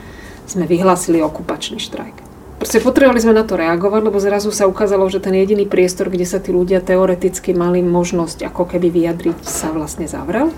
sme 0.45 0.67
vyhlásili 0.67 1.23
okupačný 1.23 1.79
štrajk. 1.79 2.21
Proste 2.59 2.79
potrebovali 2.79 3.19
sme 3.19 3.35
na 3.35 3.43
to 3.43 3.59
reagovať, 3.59 4.01
lebo 4.03 4.19
zrazu 4.19 4.51
sa 4.51 4.67
ukázalo, 4.67 5.07
že 5.11 5.23
ten 5.23 5.35
jediný 5.35 5.67
priestor, 5.67 6.11
kde 6.11 6.27
sa 6.27 6.39
tí 6.39 6.55
ľudia 6.55 6.79
teoreticky 6.83 7.51
mali 7.55 7.83
možnosť 7.83 8.47
ako 8.47 8.63
keby 8.75 8.91
vyjadriť, 8.91 9.37
sa 9.43 9.71
vlastne 9.71 10.07
zavrel. 10.07 10.51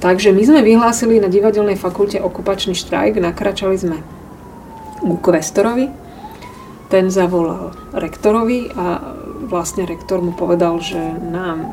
Takže 0.00 0.32
my 0.32 0.42
sme 0.44 0.60
vyhlásili 0.64 1.20
na 1.20 1.28
divadelnej 1.28 1.76
fakulte 1.76 2.20
okupačný 2.20 2.72
štrajk, 2.72 3.20
nakračali 3.20 3.76
sme 3.76 4.00
ku 5.00 5.16
kvestorovi, 5.20 5.92
ten 6.92 7.08
zavolal 7.08 7.72
rektorovi 7.94 8.72
a 8.74 9.16
vlastne 9.40 9.88
rektor 9.88 10.20
mu 10.20 10.36
povedal, 10.36 10.76
že, 10.80 11.00
nám, 11.24 11.64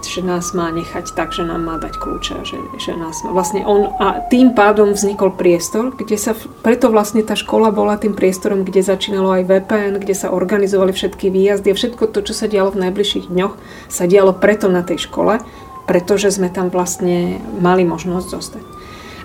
že 0.00 0.22
nás 0.22 0.54
má 0.54 0.70
nechať 0.70 1.12
tak, 1.18 1.34
že 1.34 1.42
nám 1.42 1.66
má 1.66 1.76
dať 1.76 1.98
kľúče. 1.98 2.34
Že, 2.46 2.58
že 2.78 2.92
nás 2.94 3.20
má. 3.26 3.34
Vlastne 3.34 3.66
on, 3.66 3.90
a 3.98 4.22
tým 4.30 4.54
pádom 4.54 4.94
vznikol 4.94 5.34
priestor, 5.34 5.90
kde 5.94 6.14
sa, 6.14 6.32
preto 6.62 6.88
vlastne 6.88 7.26
tá 7.26 7.34
škola 7.34 7.74
bola 7.74 7.98
tým 7.98 8.14
priestorom, 8.14 8.62
kde 8.62 8.86
začínalo 8.86 9.42
aj 9.42 9.46
VPN, 9.50 9.98
kde 9.98 10.14
sa 10.14 10.30
organizovali 10.30 10.94
všetky 10.94 11.28
výjazdy 11.28 11.74
a 11.74 11.78
všetko 11.78 12.10
to, 12.14 12.22
čo 12.30 12.34
sa 12.34 12.46
dialo 12.46 12.70
v 12.70 12.88
najbližších 12.88 13.26
dňoch, 13.28 13.54
sa 13.90 14.04
dialo 14.06 14.36
preto 14.36 14.70
na 14.70 14.86
tej 14.86 15.10
škole, 15.10 15.42
pretože 15.90 16.30
sme 16.30 16.48
tam 16.48 16.70
vlastne 16.70 17.42
mali 17.58 17.82
možnosť 17.82 18.28
zostať. 18.30 18.64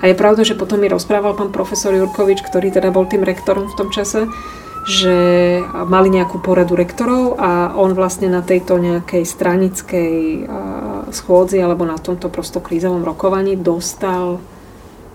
A 0.04 0.12
je 0.12 0.16
pravda, 0.18 0.44
že 0.44 0.60
potom 0.60 0.82
mi 0.82 0.92
rozprával 0.92 1.38
pán 1.38 1.56
profesor 1.56 1.96
Jurkovič, 1.96 2.44
ktorý 2.44 2.70
teda 2.70 2.92
bol 2.92 3.08
tým 3.08 3.24
rektorom 3.24 3.72
v 3.72 3.78
tom 3.80 3.90
čase, 3.90 4.28
že 4.86 5.18
mali 5.66 6.14
nejakú 6.14 6.38
poradu 6.38 6.78
rektorov 6.78 7.42
a 7.42 7.74
on 7.74 7.98
vlastne 7.98 8.30
na 8.30 8.46
tejto 8.46 8.78
nejakej 8.78 9.26
stranickej 9.26 10.14
schôdzi 11.10 11.58
alebo 11.58 11.90
na 11.90 11.98
tomto 11.98 12.30
prosto 12.30 12.62
krízovom 12.62 13.02
rokovaní 13.02 13.58
dostal 13.58 14.38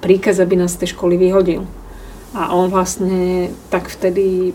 príkaz, 0.03 0.43
aby 0.43 0.59
nás 0.59 0.75
z 0.75 0.85
tej 0.85 0.99
školy 0.99 1.15
vyhodil. 1.15 1.71
A 2.35 2.51
on 2.55 2.67
vlastne 2.67 3.51
tak 3.71 3.87
vtedy 3.87 4.55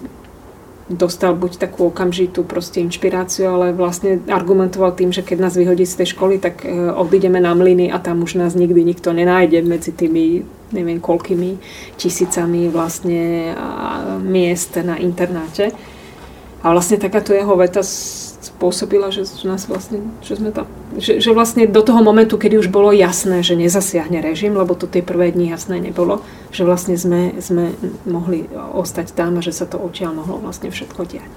dostal 0.85 1.33
buď 1.33 1.57
takú 1.57 1.89
okamžitú 1.89 2.45
proste 2.45 2.77
inšpiráciu, 2.77 3.49
ale 3.49 3.73
vlastne 3.73 4.21
argumentoval 4.29 4.93
tým, 4.93 5.09
že 5.09 5.25
keď 5.25 5.49
nás 5.49 5.57
vyhodí 5.57 5.81
z 5.81 5.97
tej 6.05 6.13
školy, 6.13 6.37
tak 6.37 6.61
e, 6.61 6.69
odídeme 6.93 7.41
na 7.41 7.57
mlyny 7.57 7.89
a 7.89 7.97
tam 7.97 8.21
už 8.21 8.37
nás 8.37 8.53
nikdy 8.53 8.85
nikto 8.85 9.09
nenájde 9.09 9.65
medzi 9.65 9.89
tými 9.89 10.45
neviem 10.75 10.99
koľkými 10.99 11.55
tisícami 11.95 12.67
vlastne 12.67 13.55
miest 14.19 14.75
na 14.83 14.99
internáte. 14.99 15.71
A 16.65 16.73
vlastne 16.73 16.99
takáto 16.99 17.31
jeho 17.31 17.53
veta 17.55 17.85
spôsobila, 17.85 19.13
že 19.13 19.27
nás 19.45 19.69
vlastne, 19.69 20.01
že 20.25 20.39
sme 20.39 20.49
tam, 20.49 20.65
že, 20.97 21.21
že 21.21 21.29
vlastne 21.35 21.69
do 21.69 21.81
toho 21.85 22.01
momentu, 22.01 22.41
kedy 22.41 22.57
už 22.57 22.73
bolo 22.73 22.89
jasné, 22.89 23.45
že 23.45 23.53
nezasiahne 23.53 24.17
režim, 24.23 24.57
lebo 24.57 24.73
to 24.73 24.89
tie 24.89 25.05
prvé 25.05 25.29
dni 25.29 25.53
jasné 25.53 25.77
nebolo, 25.77 26.25
že 26.49 26.65
vlastne 26.65 26.97
sme, 26.97 27.37
sme 27.37 27.77
mohli 28.09 28.49
ostať 28.55 29.13
tam 29.13 29.37
a 29.37 29.45
že 29.45 29.53
sa 29.53 29.69
to 29.69 29.77
odtiaľ 29.77 30.17
mohlo 30.25 30.41
vlastne 30.41 30.73
všetko 30.73 31.01
diať. 31.05 31.31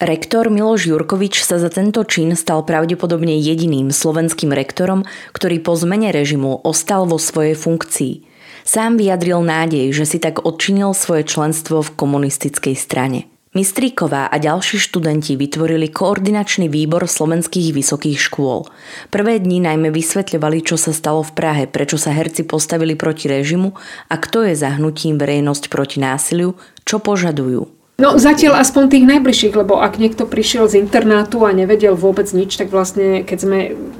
Rektor 0.00 0.48
Miloš 0.48 0.88
Jurkovič 0.88 1.44
sa 1.44 1.60
za 1.60 1.68
tento 1.68 2.00
čin 2.08 2.32
stal 2.32 2.64
pravdepodobne 2.64 3.36
jediným 3.36 3.92
slovenským 3.92 4.48
rektorom, 4.48 5.04
ktorý 5.36 5.60
po 5.60 5.76
zmene 5.76 6.08
režimu 6.08 6.64
ostal 6.64 7.04
vo 7.04 7.20
svojej 7.20 7.52
funkcii. 7.52 8.29
Sám 8.64 8.96
vyjadril 9.00 9.40
nádej, 9.42 9.90
že 9.92 10.04
si 10.06 10.18
tak 10.22 10.44
odčinil 10.44 10.94
svoje 10.94 11.26
členstvo 11.26 11.82
v 11.82 11.94
komunistickej 11.96 12.76
strane. 12.76 13.30
Mistríková 13.50 14.30
a 14.30 14.38
ďalší 14.38 14.78
študenti 14.78 15.34
vytvorili 15.34 15.90
koordinačný 15.90 16.70
výbor 16.70 17.10
slovenských 17.10 17.74
vysokých 17.74 18.30
škôl. 18.30 18.70
Prvé 19.10 19.42
dni 19.42 19.66
najmä 19.66 19.90
vysvetľovali, 19.90 20.62
čo 20.62 20.78
sa 20.78 20.94
stalo 20.94 21.26
v 21.26 21.34
Prahe, 21.34 21.64
prečo 21.66 21.98
sa 21.98 22.14
herci 22.14 22.46
postavili 22.46 22.94
proti 22.94 23.26
režimu 23.26 23.74
a 24.06 24.14
kto 24.22 24.46
je 24.46 24.54
zahnutím 24.54 25.18
verejnosť 25.18 25.66
proti 25.66 25.98
násiliu, 25.98 26.54
čo 26.86 27.02
požadujú. 27.02 27.79
No 28.00 28.16
zatiaľ 28.16 28.64
aspoň 28.64 28.96
tých 28.96 29.04
najbližších, 29.04 29.52
lebo 29.60 29.76
ak 29.76 30.00
niekto 30.00 30.24
prišiel 30.24 30.72
z 30.72 30.80
internátu 30.80 31.44
a 31.44 31.52
nevedel 31.52 31.92
vôbec 31.92 32.32
nič, 32.32 32.56
tak 32.56 32.72
vlastne 32.72 33.20
keď 33.28 33.38
sme 33.38 33.58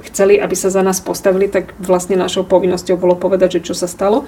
chceli, 0.09 0.41
aby 0.41 0.57
sa 0.57 0.73
za 0.73 0.81
nás 0.81 0.97
postavili, 0.97 1.45
tak 1.45 1.77
vlastne 1.77 2.17
našou 2.17 2.41
povinnosťou 2.41 2.97
bolo 2.97 3.13
povedať, 3.13 3.61
že 3.61 3.69
čo 3.69 3.73
sa 3.77 3.85
stalo. 3.85 4.25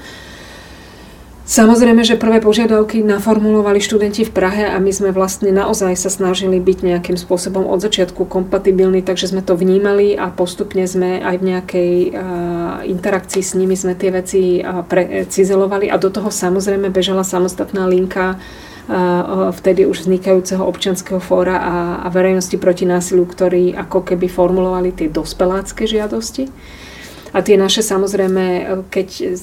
Samozrejme, 1.44 2.08
že 2.08 2.16
prvé 2.16 2.40
požiadavky 2.40 3.04
naformulovali 3.04 3.84
študenti 3.84 4.24
v 4.24 4.32
Prahe 4.32 4.64
a 4.64 4.80
my 4.80 4.94
sme 4.96 5.12
vlastne 5.12 5.52
naozaj 5.52 5.98
sa 6.00 6.08
snažili 6.08 6.56
byť 6.62 6.78
nejakým 6.88 7.18
spôsobom 7.20 7.68
od 7.68 7.84
začiatku 7.84 8.30
kompatibilní, 8.30 9.04
takže 9.04 9.34
sme 9.34 9.44
to 9.44 9.58
vnímali 9.58 10.16
a 10.16 10.32
postupne 10.32 10.88
sme 10.88 11.20
aj 11.20 11.36
v 11.42 11.44
nejakej 11.44 11.92
uh, 12.14 12.24
interakcii 12.88 13.44
s 13.44 13.58
nimi 13.60 13.76
sme 13.76 13.92
tie 13.92 14.14
veci 14.16 14.64
uh, 14.64 14.88
pre, 14.88 15.28
cizelovali 15.28 15.92
a 15.92 16.00
do 16.00 16.08
toho 16.08 16.32
samozrejme 16.32 16.88
bežala 16.94 17.28
samostatná 17.28 17.92
linka 17.92 18.40
vtedy 19.56 19.88
už 19.88 20.04
vznikajúceho 20.04 20.64
občianského 20.64 21.24
fóra 21.24 21.56
a, 21.56 21.76
a 22.04 22.08
verejnosti 22.12 22.60
proti 22.60 22.84
násiliu, 22.84 23.24
ktorí 23.24 23.72
ako 23.80 24.04
keby 24.04 24.28
formulovali 24.28 24.92
tie 24.92 25.08
dospelácké 25.08 25.88
žiadosti. 25.88 26.52
A 27.34 27.42
tie 27.42 27.58
naše 27.58 27.82
samozrejme, 27.82 28.62
keď 28.94 29.34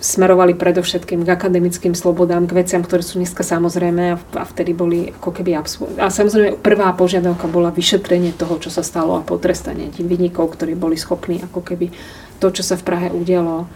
smerovali 0.00 0.56
predovšetkým 0.56 1.28
k 1.28 1.28
akademickým 1.28 1.92
slobodám, 1.92 2.48
k 2.48 2.64
veciam, 2.64 2.80
ktoré 2.80 3.04
sú 3.04 3.20
dneska 3.20 3.44
samozrejme 3.44 4.16
a 4.16 4.44
vtedy 4.48 4.72
boli 4.72 5.12
ako 5.12 5.28
keby 5.28 5.52
absurd. 5.52 6.00
A 6.00 6.08
samozrejme 6.08 6.56
prvá 6.64 6.88
požiadavka 6.96 7.44
bola 7.44 7.68
vyšetrenie 7.76 8.32
toho, 8.32 8.56
čo 8.56 8.72
sa 8.72 8.80
stalo 8.80 9.20
a 9.20 9.26
potrestanie 9.26 9.92
tých 9.92 10.08
vynikov, 10.08 10.56
ktorí 10.56 10.72
boli 10.72 10.96
schopní 10.96 11.44
ako 11.44 11.60
keby 11.60 11.92
to, 12.40 12.48
čo 12.56 12.64
sa 12.64 12.80
v 12.80 12.88
Prahe 12.88 13.12
udialo. 13.12 13.68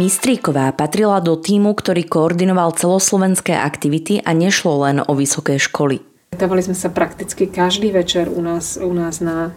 Mistríková 0.00 0.72
patrila 0.72 1.20
do 1.20 1.36
týmu, 1.36 1.76
ktorý 1.76 2.08
koordinoval 2.08 2.72
celoslovenské 2.72 3.52
aktivity 3.52 4.24
a 4.24 4.32
nešlo 4.32 4.88
len 4.88 5.04
o 5.04 5.12
vysoké 5.12 5.60
školy. 5.60 6.00
Stávali 6.32 6.64
sme 6.64 6.72
sa 6.72 6.88
prakticky 6.88 7.44
každý 7.44 7.92
večer 7.92 8.32
u 8.32 8.40
nás, 8.40 8.80
u 8.80 8.96
nás 8.96 9.20
na, 9.20 9.52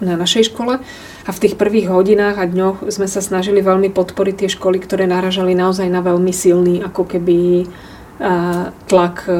na 0.00 0.16
našej 0.16 0.48
škole 0.48 0.80
a 1.28 1.30
v 1.30 1.40
tých 1.44 1.60
prvých 1.60 1.92
hodinách 1.92 2.40
a 2.40 2.48
dňoch 2.48 2.88
sme 2.88 3.04
sa 3.04 3.20
snažili 3.20 3.60
veľmi 3.60 3.92
podporiť 3.92 4.34
tie 4.40 4.48
školy, 4.48 4.80
ktoré 4.80 5.04
naražali 5.04 5.52
naozaj 5.52 5.92
na 5.92 6.00
veľmi 6.00 6.32
silný 6.32 6.80
ako 6.80 7.04
keby 7.04 7.68
tlak 8.90 9.30
e, 9.30 9.32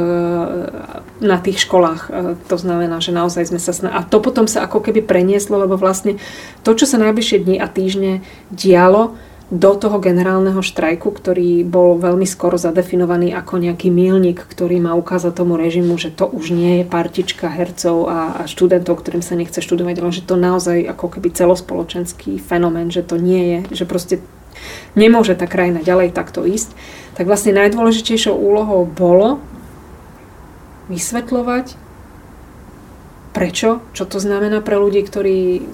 na 1.18 1.37
tých 1.42 1.66
školách. 1.66 2.01
E, 2.07 2.38
to 2.46 2.55
znamená, 2.55 3.03
že 3.03 3.11
naozaj 3.11 3.51
sme 3.51 3.59
sa 3.59 3.74
snažili. 3.74 3.98
A 3.98 4.07
to 4.07 4.22
potom 4.22 4.46
sa 4.46 4.70
ako 4.70 4.79
keby 4.87 5.03
prenieslo, 5.03 5.59
lebo 5.59 5.74
vlastne 5.74 6.22
to, 6.62 6.79
čo 6.79 6.87
sa 6.87 7.03
najbližšie 7.03 7.42
dni 7.42 7.57
a 7.59 7.66
týždne 7.66 8.22
dialo, 8.55 9.18
do 9.48 9.72
toho 9.80 9.96
generálneho 9.96 10.61
štrajku, 10.61 11.08
ktorý 11.08 11.64
bol 11.64 11.96
veľmi 11.96 12.28
skoro 12.28 12.61
zadefinovaný 12.61 13.32
ako 13.32 13.64
nejaký 13.64 13.88
milník, 13.88 14.44
ktorý 14.44 14.76
má 14.76 14.92
ukázať 14.92 15.40
tomu 15.40 15.56
režimu, 15.56 15.96
že 15.96 16.12
to 16.12 16.28
už 16.28 16.52
nie 16.52 16.80
je 16.80 16.84
partička 16.84 17.48
hercov 17.48 18.12
a, 18.12 18.37
a 18.37 18.42
študentov, 18.44 19.00
ktorým 19.00 19.24
sa 19.24 19.40
nechce 19.40 19.64
študovať, 19.64 19.96
ale 20.04 20.12
že 20.12 20.28
to 20.28 20.37
naozaj 20.37 20.84
ako 20.84 21.16
keby 21.16 21.32
celospoločenský 21.32 22.37
fenomén, 22.37 22.92
že 22.92 23.00
to 23.00 23.16
nie 23.16 23.64
je, 23.64 23.82
že 23.82 23.84
proste 23.88 24.20
nemôže 24.92 25.32
tá 25.32 25.48
krajina 25.48 25.80
ďalej 25.80 26.12
takto 26.12 26.44
ísť, 26.44 26.76
tak 27.16 27.24
vlastne 27.24 27.56
najdôležitejšou 27.56 28.37
úlohou 28.37 28.84
bolo 28.84 29.40
vysvetľovať, 30.92 31.72
prečo, 33.32 33.80
čo 33.96 34.04
to 34.04 34.20
znamená 34.20 34.61
pre 34.61 34.76
ľudí, 34.76 35.00
ktorí 35.08 35.64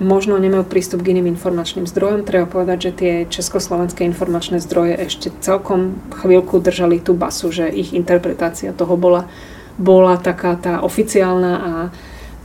možno 0.00 0.40
nemajú 0.40 0.64
prístup 0.64 1.04
k 1.04 1.12
iným 1.12 1.28
informačným 1.36 1.84
zdrojom. 1.84 2.24
Treba 2.24 2.48
povedať, 2.48 2.78
že 2.88 2.96
tie 2.96 3.14
československé 3.28 4.02
informačné 4.08 4.58
zdroje 4.58 4.96
ešte 4.96 5.28
celkom 5.44 6.00
chvíľku 6.24 6.58
držali 6.58 7.04
tú 7.04 7.12
basu, 7.12 7.52
že 7.52 7.68
ich 7.68 7.92
interpretácia 7.92 8.72
toho 8.72 8.96
bola, 8.96 9.28
bola 9.76 10.16
taká 10.16 10.56
tá 10.56 10.80
oficiálna 10.80 11.52
a, 11.52 11.72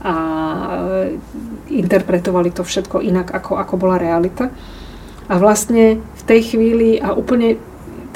a 0.04 0.14
interpretovali 1.72 2.52
to 2.52 2.62
všetko 2.62 3.00
inak, 3.00 3.32
ako, 3.32 3.56
ako 3.56 3.74
bola 3.80 3.96
realita. 3.96 4.52
A 5.26 5.40
vlastne 5.40 5.98
v 5.98 6.22
tej 6.28 6.54
chvíli 6.54 7.02
a 7.02 7.16
úplne 7.16 7.58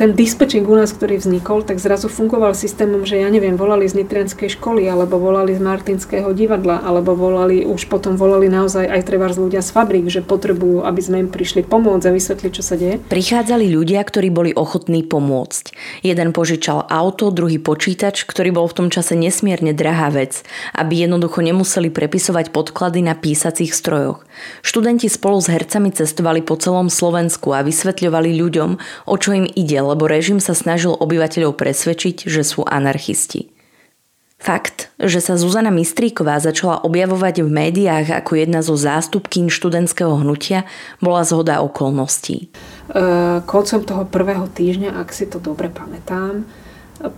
ten 0.00 0.16
dispečing 0.16 0.64
u 0.64 0.80
nás, 0.80 0.96
ktorý 0.96 1.20
vznikol, 1.20 1.60
tak 1.60 1.76
zrazu 1.76 2.08
fungoval 2.08 2.56
systémom, 2.56 3.04
že 3.04 3.20
ja 3.20 3.28
neviem, 3.28 3.52
volali 3.60 3.84
z 3.84 4.00
Nitrianskej 4.00 4.56
školy, 4.56 4.88
alebo 4.88 5.20
volali 5.20 5.52
z 5.52 5.60
Martinského 5.60 6.32
divadla, 6.32 6.80
alebo 6.80 7.12
volali, 7.12 7.68
už 7.68 7.84
potom 7.92 8.16
volali 8.16 8.48
naozaj 8.48 8.88
aj 8.88 9.04
treba 9.04 9.28
z 9.28 9.36
ľudia 9.44 9.60
z 9.60 9.68
fabrik, 9.76 10.08
že 10.08 10.24
potrebujú, 10.24 10.88
aby 10.88 11.00
sme 11.04 11.16
im 11.20 11.28
prišli 11.28 11.68
pomôcť 11.68 12.08
a 12.08 12.16
vysvetliť, 12.16 12.48
čo 12.48 12.64
sa 12.64 12.80
deje. 12.80 12.96
Prichádzali 13.12 13.68
ľudia, 13.68 14.00
ktorí 14.00 14.32
boli 14.32 14.56
ochotní 14.56 15.04
pomôcť. 15.04 15.76
Jeden 16.00 16.32
požičal 16.32 16.88
auto, 16.88 17.28
druhý 17.28 17.60
počítač, 17.60 18.24
ktorý 18.24 18.56
bol 18.56 18.72
v 18.72 18.76
tom 18.80 18.88
čase 18.88 19.12
nesmierne 19.12 19.76
drahá 19.76 20.08
vec, 20.08 20.48
aby 20.80 21.04
jednoducho 21.04 21.44
nemuseli 21.44 21.92
prepisovať 21.92 22.56
podklady 22.56 23.04
na 23.04 23.12
písacích 23.12 23.76
strojoch. 23.76 24.24
Študenti 24.64 25.12
spolu 25.12 25.44
s 25.44 25.52
hercami 25.52 25.92
cestovali 25.92 26.40
po 26.40 26.56
celom 26.56 26.88
Slovensku 26.88 27.52
a 27.52 27.60
vysvetľovali 27.60 28.32
ľuďom, 28.40 28.70
o 29.04 29.14
čo 29.20 29.36
im 29.36 29.44
ide, 29.44 29.89
lebo 29.90 30.07
režim 30.07 30.38
sa 30.38 30.55
snažil 30.55 30.94
obyvateľov 30.94 31.59
presvedčiť, 31.59 32.31
že 32.31 32.46
sú 32.46 32.62
anarchisti. 32.62 33.50
Fakt, 34.40 34.88
že 34.96 35.20
sa 35.20 35.37
Zuzana 35.37 35.68
Mistríková 35.68 36.40
začala 36.40 36.81
objavovať 36.81 37.44
v 37.44 37.53
médiách 37.53 38.24
ako 38.24 38.40
jedna 38.40 38.64
zo 38.64 38.72
zástupkyň 38.72 39.53
študentského 39.53 40.16
hnutia, 40.16 40.64
bola 41.05 41.29
zhoda 41.29 41.61
okolností. 41.61 42.48
E, 42.48 43.05
koncom 43.44 43.81
toho 43.85 44.09
prvého 44.09 44.48
týždňa, 44.48 44.96
ak 44.96 45.12
si 45.12 45.29
to 45.29 45.44
dobre 45.44 45.68
pamätám, 45.68 46.48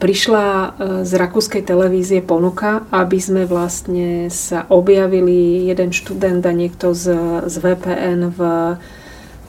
prišla 0.02 0.46
e, 0.46 0.68
z 1.06 1.12
rakúskej 1.14 1.62
televízie 1.62 2.26
ponuka, 2.26 2.90
aby 2.90 3.22
sme 3.22 3.46
vlastne 3.46 4.26
sa 4.26 4.66
objavili 4.66 5.70
jeden 5.70 5.94
študent 5.94 6.42
a 6.42 6.50
niekto 6.50 6.90
z, 6.90 7.06
z 7.46 7.54
VPN 7.54 8.34
v 8.34 8.40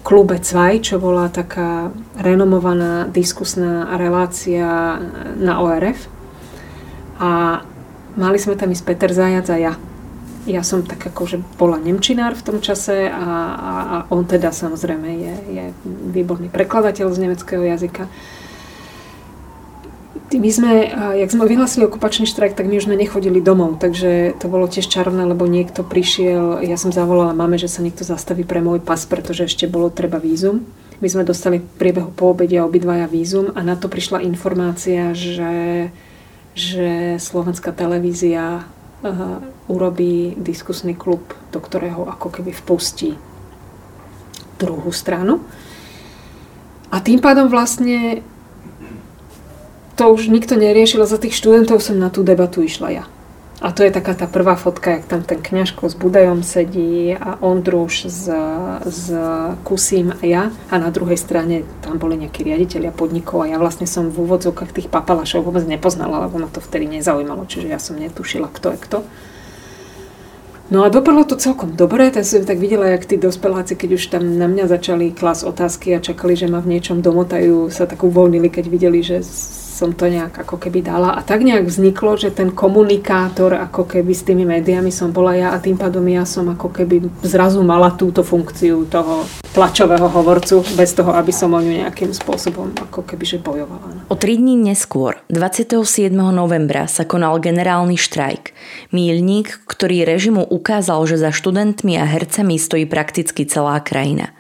klube 0.03 0.37
Cvaj, 0.37 0.83
čo 0.83 0.99
bola 0.99 1.31
taká 1.31 1.89
renomovaná 2.19 3.07
diskusná 3.07 3.95
relácia 3.95 4.99
na 5.39 5.63
ORF. 5.63 6.11
A 7.23 7.63
mali 8.19 8.37
sme 8.37 8.59
tam 8.59 8.69
ísť 8.69 8.83
Peter 8.83 9.11
Zajac 9.15 9.47
a 9.49 9.57
ja. 9.57 9.73
Ja 10.43 10.59
som 10.59 10.83
tak 10.83 10.99
akože 10.99 11.39
bola 11.55 11.79
nemčinár 11.79 12.35
v 12.35 12.43
tom 12.43 12.57
čase 12.59 13.07
a, 13.07 13.15
a, 13.55 13.73
a 13.79 13.95
on 14.11 14.27
teda 14.27 14.51
samozrejme 14.51 15.07
je, 15.07 15.35
je 15.55 15.65
výborný 16.11 16.51
prekladateľ 16.51 17.07
z 17.15 17.21
nemeckého 17.23 17.63
jazyka 17.63 18.11
my 20.37 20.51
sme, 20.53 20.71
jak 21.19 21.29
sme 21.33 21.49
vyhlásili 21.49 21.85
okupačný 21.85 22.29
štrajk, 22.29 22.53
tak 22.57 22.69
my 22.69 22.77
už 22.79 22.87
sme 22.87 22.97
nechodili 22.97 23.41
domov, 23.41 23.81
takže 23.81 24.37
to 24.37 24.45
bolo 24.49 24.69
tiež 24.69 24.87
čarovné, 24.87 25.25
lebo 25.25 25.49
niekto 25.49 25.85
prišiel, 25.85 26.61
ja 26.63 26.77
som 26.77 26.95
zavolala 26.95 27.35
mame, 27.35 27.57
že 27.57 27.69
sa 27.69 27.81
niekto 27.81 28.05
zastaví 28.07 28.47
pre 28.47 28.61
môj 28.61 28.81
pas, 28.81 29.03
pretože 29.03 29.49
ešte 29.49 29.69
bolo 29.69 29.93
treba 29.93 30.17
vízum. 30.17 30.65
My 31.03 31.11
sme 31.11 31.27
dostali 31.27 31.59
v 31.59 31.67
priebehu 31.75 32.15
po 32.15 32.31
obede 32.31 32.61
obidvaja 32.63 33.11
vízum 33.11 33.51
a 33.51 33.59
na 33.59 33.75
to 33.75 33.91
prišla 33.91 34.23
informácia, 34.23 35.11
že, 35.11 35.91
že 36.55 37.19
slovenská 37.19 37.75
televízia 37.75 38.63
uh, 38.63 39.43
urobí 39.67 40.31
diskusný 40.39 40.95
klub, 40.95 41.21
do 41.51 41.59
ktorého 41.59 42.07
ako 42.07 42.39
keby 42.39 42.55
vpustí 42.55 43.19
druhú 44.61 44.95
stranu. 44.95 45.43
A 46.93 47.01
tým 47.01 47.19
pádom 47.19 47.49
vlastne 47.51 48.23
to 49.93 50.03
už 50.09 50.27
nikto 50.27 50.57
neriešil, 50.57 51.05
za 51.05 51.21
tých 51.21 51.37
študentov 51.37 51.81
som 51.81 52.01
na 52.01 52.09
tú 52.09 52.25
debatu 52.25 52.65
išla 52.65 52.89
ja. 52.89 53.05
A 53.63 53.71
to 53.71 53.79
je 53.87 53.95
taká 53.95 54.11
tá 54.11 54.27
prvá 54.27 54.59
fotka, 54.59 54.91
jak 54.91 55.07
tam 55.07 55.23
ten 55.23 55.39
kňažko 55.39 55.87
s 55.87 55.95
Budajom 55.95 56.43
sedí 56.43 57.15
a 57.15 57.39
Ondruš 57.39 58.11
s, 58.11 58.27
s 58.83 59.07
Kusím 59.63 60.11
a 60.11 60.19
ja. 60.27 60.43
A 60.67 60.75
na 60.75 60.91
druhej 60.91 61.15
strane 61.15 61.63
tam 61.79 61.95
boli 61.95 62.19
nejakí 62.19 62.43
riaditeľia 62.43 62.91
podnikov 62.91 63.47
a 63.47 63.55
ja 63.55 63.57
vlastne 63.61 63.87
som 63.87 64.11
v 64.11 64.27
úvodzovkách 64.27 64.75
tých 64.75 64.91
papalašov 64.91 65.47
vôbec 65.47 65.63
nepoznala, 65.63 66.27
lebo 66.27 66.43
ma 66.43 66.51
to 66.51 66.59
vtedy 66.59 66.91
nezaujímalo, 66.91 67.47
čiže 67.47 67.71
ja 67.71 67.79
som 67.79 67.95
netušila, 67.95 68.51
kto 68.51 68.75
je 68.75 68.79
kto. 68.83 68.99
No 70.67 70.83
a 70.83 70.91
dopadlo 70.91 71.23
to 71.23 71.39
celkom 71.39 71.77
dobre, 71.77 72.11
tak 72.11 72.27
som 72.27 72.43
tak 72.43 72.59
videla, 72.59 72.91
jak 72.91 73.07
tí 73.07 73.15
dospeláci, 73.15 73.79
keď 73.79 73.89
už 73.95 74.03
tam 74.11 74.41
na 74.41 74.51
mňa 74.51 74.67
začali 74.67 75.15
klas 75.15 75.47
otázky 75.47 75.95
a 75.95 76.03
čakali, 76.03 76.35
že 76.35 76.51
ma 76.51 76.59
v 76.59 76.75
niečom 76.75 76.99
domotajú, 76.99 77.71
sa 77.71 77.87
tak 77.87 78.03
uvoľnili, 78.03 78.51
keď 78.51 78.65
videli, 78.67 78.99
že 78.99 79.23
som 79.73 79.89
to 79.89 80.05
nejak 80.05 80.37
ako 80.45 80.61
keby 80.61 80.85
dala. 80.85 81.17
A 81.17 81.25
tak 81.25 81.41
nejak 81.41 81.65
vzniklo, 81.65 82.13
že 82.13 82.29
ten 82.29 82.53
komunikátor 82.53 83.57
ako 83.57 83.89
keby 83.89 84.13
s 84.13 84.21
tými 84.21 84.45
médiami 84.45 84.93
som 84.93 85.09
bola 85.09 85.33
ja 85.33 85.49
a 85.49 85.57
tým 85.57 85.81
pádom 85.81 86.05
ja 86.05 86.21
som 86.29 86.45
ako 86.53 86.69
keby 86.69 87.09
zrazu 87.25 87.65
mala 87.65 87.89
túto 87.97 88.21
funkciu 88.21 88.85
toho 88.85 89.25
tlačového 89.57 90.05
hovorcu, 90.09 90.61
bez 90.77 90.93
toho, 90.93 91.13
aby 91.17 91.33
som 91.33 91.49
o 91.53 91.61
ňu 91.61 91.85
nejakým 91.85 92.13
spôsobom 92.13 92.69
ako 92.89 93.01
keby 93.01 93.25
že 93.25 93.37
bojovala. 93.41 94.05
O 94.09 94.15
tri 94.17 94.37
dní 94.37 94.53
neskôr, 94.57 95.17
27. 95.33 96.13
novembra, 96.13 96.85
sa 96.85 97.05
konal 97.05 97.41
generálny 97.41 97.97
štrajk. 97.97 98.53
Mílnik, 98.93 99.65
ktorý 99.65 100.05
režimu 100.05 100.45
ukázal, 100.45 101.01
že 101.09 101.17
za 101.17 101.33
študentmi 101.33 101.97
a 101.97 102.05
hercami 102.05 102.61
stojí 102.61 102.85
prakticky 102.85 103.45
celá 103.49 103.81
krajina. 103.81 104.33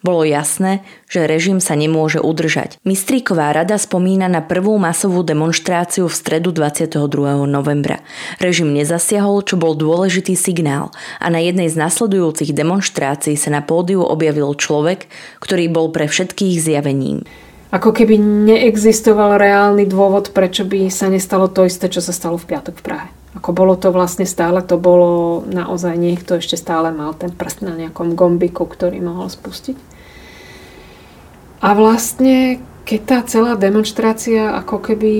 Bolo 0.00 0.24
jasné, 0.24 0.80
že 1.12 1.28
režim 1.28 1.60
sa 1.60 1.76
nemôže 1.76 2.24
udržať. 2.24 2.80
Mistríková 2.88 3.52
rada 3.52 3.76
spomína 3.76 4.32
na 4.32 4.40
prvú 4.40 4.80
masovú 4.80 5.20
demonstráciu 5.20 6.08
v 6.08 6.14
stredu 6.16 6.56
22. 6.56 6.96
novembra. 7.44 8.00
Režim 8.40 8.72
nezasiahol, 8.72 9.44
čo 9.44 9.60
bol 9.60 9.76
dôležitý 9.76 10.40
signál 10.40 10.88
a 11.20 11.28
na 11.28 11.44
jednej 11.44 11.68
z 11.68 11.76
nasledujúcich 11.76 12.56
demonstrácií 12.56 13.36
sa 13.36 13.52
na 13.52 13.60
pódiu 13.60 14.00
objavil 14.00 14.56
človek, 14.56 15.04
ktorý 15.44 15.68
bol 15.68 15.92
pre 15.92 16.08
všetkých 16.08 16.56
zjavením. 16.56 17.28
Ako 17.70 17.92
keby 17.92 18.16
neexistoval 18.18 19.36
reálny 19.36 19.84
dôvod, 19.84 20.32
prečo 20.32 20.64
by 20.64 20.88
sa 20.88 21.12
nestalo 21.12 21.46
to 21.52 21.68
isté, 21.68 21.92
čo 21.92 22.00
sa 22.00 22.10
stalo 22.10 22.40
v 22.40 22.56
piatok 22.56 22.80
v 22.80 22.82
Prahe. 22.82 23.08
Ako 23.30 23.54
bolo 23.54 23.78
to 23.78 23.94
vlastne 23.94 24.26
stále, 24.26 24.58
to 24.58 24.74
bolo 24.74 25.46
naozaj 25.46 25.94
niekto 25.94 26.42
ešte 26.42 26.58
stále 26.58 26.90
mal 26.90 27.14
ten 27.14 27.30
prst 27.30 27.62
na 27.62 27.78
nejakom 27.78 28.18
gombiku, 28.18 28.66
ktorý 28.66 28.98
mohol 28.98 29.30
spustiť. 29.30 29.78
A 31.62 31.76
vlastne, 31.78 32.58
keď 32.82 33.00
tá 33.06 33.18
celá 33.22 33.54
demonstrácia 33.54 34.50
ako 34.58 34.82
keby 34.82 35.14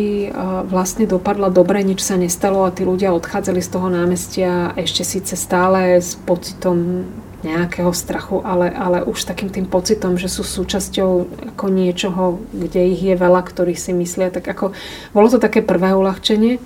vlastne 0.66 1.06
dopadla 1.06 1.54
dobre, 1.54 1.86
nič 1.86 2.02
sa 2.02 2.18
nestalo 2.18 2.66
a 2.66 2.74
tí 2.74 2.82
ľudia 2.82 3.14
odchádzali 3.14 3.62
z 3.62 3.70
toho 3.70 3.86
námestia 3.86 4.74
ešte 4.74 5.06
síce 5.06 5.38
stále 5.38 6.02
s 6.02 6.18
pocitom 6.18 7.06
nejakého 7.46 7.94
strachu, 7.94 8.42
ale, 8.42 8.74
ale 8.74 9.06
už 9.06 9.24
takým 9.24 9.54
tým 9.54 9.70
pocitom, 9.70 10.18
že 10.18 10.26
sú 10.26 10.44
súčasťou 10.44 11.10
ako 11.56 11.66
niečoho, 11.70 12.42
kde 12.52 12.90
ich 12.90 13.00
je 13.00 13.14
veľa, 13.14 13.46
ktorí 13.46 13.78
si 13.78 13.94
myslia, 13.94 14.34
tak 14.34 14.50
ako 14.50 14.74
bolo 15.14 15.30
to 15.30 15.38
také 15.38 15.62
prvé 15.62 15.94
uľahčenie. 15.94 16.58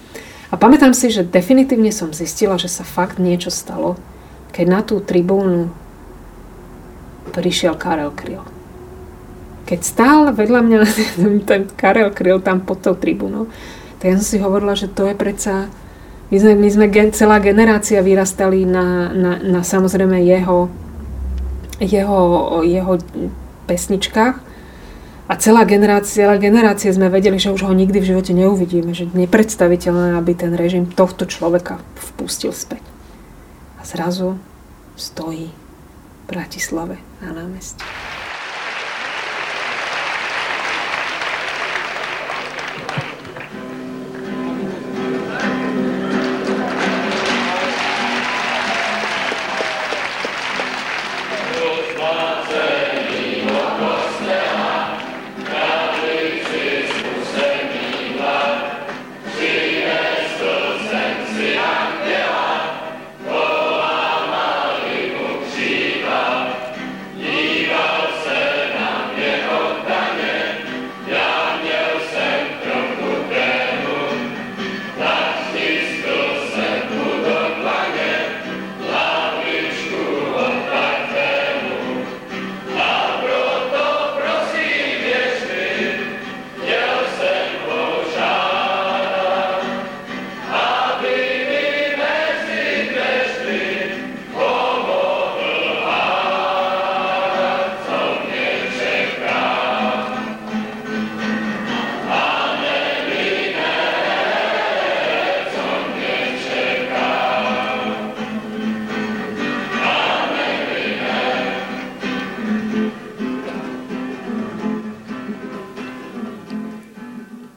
A 0.54 0.60
pamätám 0.60 0.94
si, 0.94 1.10
že 1.10 1.26
definitívne 1.26 1.90
som 1.90 2.14
zistila, 2.14 2.54
že 2.54 2.70
sa 2.70 2.86
fakt 2.86 3.18
niečo 3.18 3.50
stalo, 3.50 3.98
keď 4.54 4.66
na 4.70 4.80
tú 4.86 5.02
tribúnu 5.02 5.74
prišiel 7.34 7.74
Karel 7.74 8.14
Kryl. 8.14 8.46
Keď 9.66 9.80
stál 9.82 10.30
vedľa 10.30 10.60
mňa 10.62 10.78
ten 11.50 11.66
Karel 11.74 12.14
Kryl 12.14 12.38
tam 12.38 12.62
pod 12.62 12.86
tou 12.86 12.94
tribúnou, 12.94 13.50
tak 13.98 14.14
ja 14.14 14.22
som 14.22 14.30
si 14.30 14.38
hovorila, 14.38 14.78
že 14.78 14.86
to 14.86 15.10
je 15.10 15.18
predsa... 15.18 15.66
My 16.30 16.38
sme, 16.38 16.54
my 16.54 16.68
sme 16.70 16.86
gen, 16.86 17.10
celá 17.10 17.42
generácia 17.42 17.98
vyrastali 17.98 18.62
na, 18.62 19.10
na, 19.10 19.32
na 19.42 19.60
samozrejme 19.66 20.22
jeho, 20.22 20.70
jeho, 21.82 22.20
jeho 22.62 22.94
pesničkách 23.66 24.53
a 25.24 25.40
celá 25.40 25.64
generácia, 25.64 26.28
celá 26.28 26.36
generácia 26.36 26.92
sme 26.92 27.08
vedeli, 27.08 27.40
že 27.40 27.48
už 27.48 27.64
ho 27.64 27.72
nikdy 27.72 27.96
v 27.96 28.08
živote 28.12 28.36
neuvidíme, 28.36 28.92
že 28.92 29.08
nepredstaviteľné, 29.08 30.20
aby 30.20 30.36
ten 30.36 30.52
režim 30.52 30.84
tohto 30.84 31.24
človeka 31.24 31.80
vpustil 32.12 32.52
späť. 32.52 32.84
A 33.80 33.88
zrazu 33.88 34.36
stojí 35.00 35.48
v 35.48 36.22
Bratislave 36.28 37.00
na 37.24 37.32
námestí. 37.32 37.80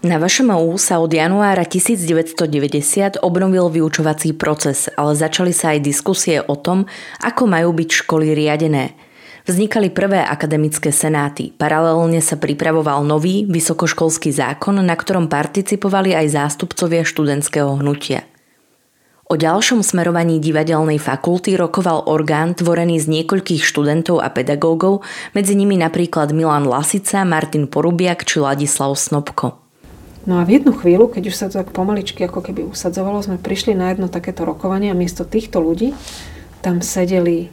Na 0.07 0.23
VŠMU 0.23 0.79
sa 0.79 1.03
od 1.03 1.11
januára 1.11 1.67
1990 1.67 3.19
obnovil 3.19 3.67
vyučovací 3.67 4.31
proces, 4.39 4.87
ale 4.95 5.11
začali 5.19 5.51
sa 5.51 5.75
aj 5.75 5.83
diskusie 5.83 6.39
o 6.39 6.55
tom, 6.55 6.87
ako 7.19 7.43
majú 7.43 7.75
byť 7.75 7.89
školy 8.07 8.31
riadené. 8.31 8.95
Vznikali 9.43 9.91
prvé 9.91 10.23
akademické 10.23 10.95
senáty. 10.95 11.51
Paralelne 11.51 12.23
sa 12.23 12.39
pripravoval 12.39 13.03
nový 13.03 13.43
vysokoškolský 13.51 14.31
zákon, 14.31 14.79
na 14.79 14.95
ktorom 14.95 15.27
participovali 15.27 16.15
aj 16.15 16.39
zástupcovia 16.39 17.03
študentského 17.03 17.75
hnutia. 17.83 18.23
O 19.27 19.35
ďalšom 19.35 19.83
smerovaní 19.83 20.39
divadelnej 20.39 21.03
fakulty 21.03 21.59
rokoval 21.59 22.07
orgán 22.07 22.55
tvorený 22.55 23.03
z 23.03 23.11
niekoľkých 23.11 23.59
študentov 23.59 24.23
a 24.23 24.31
pedagógov, 24.31 25.03
medzi 25.35 25.51
nimi 25.51 25.75
napríklad 25.75 26.31
Milan 26.31 26.63
Lasica, 26.63 27.27
Martin 27.27 27.67
Porubiak 27.67 28.23
či 28.23 28.39
Ladislav 28.39 28.95
Snobko. 28.95 29.66
No 30.27 30.43
a 30.43 30.45
v 30.45 30.59
jednu 30.59 30.75
chvíľu, 30.75 31.07
keď 31.07 31.23
už 31.31 31.35
sa 31.39 31.47
to 31.47 31.63
tak 31.63 31.71
pomaličky 31.71 32.27
ako 32.27 32.43
keby 32.43 32.67
usadzovalo, 32.67 33.23
sme 33.23 33.39
prišli 33.39 33.71
na 33.71 33.95
jedno 33.95 34.11
takéto 34.11 34.43
rokovanie 34.43 34.91
a 34.91 34.99
miesto 34.99 35.23
týchto 35.23 35.63
ľudí 35.63 35.95
tam 36.59 36.83
sedeli 36.83 37.47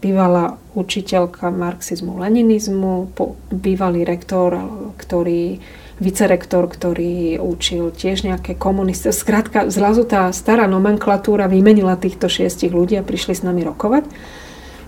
bývalá 0.00 0.60
učiteľka 0.76 1.52
marxizmu, 1.52 2.20
leninizmu, 2.20 3.12
bývalý 3.52 4.04
rektor, 4.04 4.56
ktorý, 4.96 5.60
vicerektor, 6.00 6.68
ktorý 6.68 7.36
učil 7.36 7.92
tiež 7.92 8.24
nejaké 8.24 8.56
komunisty. 8.56 9.12
Skrátka, 9.12 9.68
zrazu 9.68 10.08
tá 10.08 10.32
stará 10.32 10.64
nomenklatúra 10.64 11.48
vymenila 11.48 12.00
týchto 12.00 12.32
šiestich 12.32 12.72
ľudí 12.72 12.96
a 12.96 13.04
prišli 13.04 13.36
s 13.36 13.44
nami 13.44 13.64
rokovať. 13.64 14.08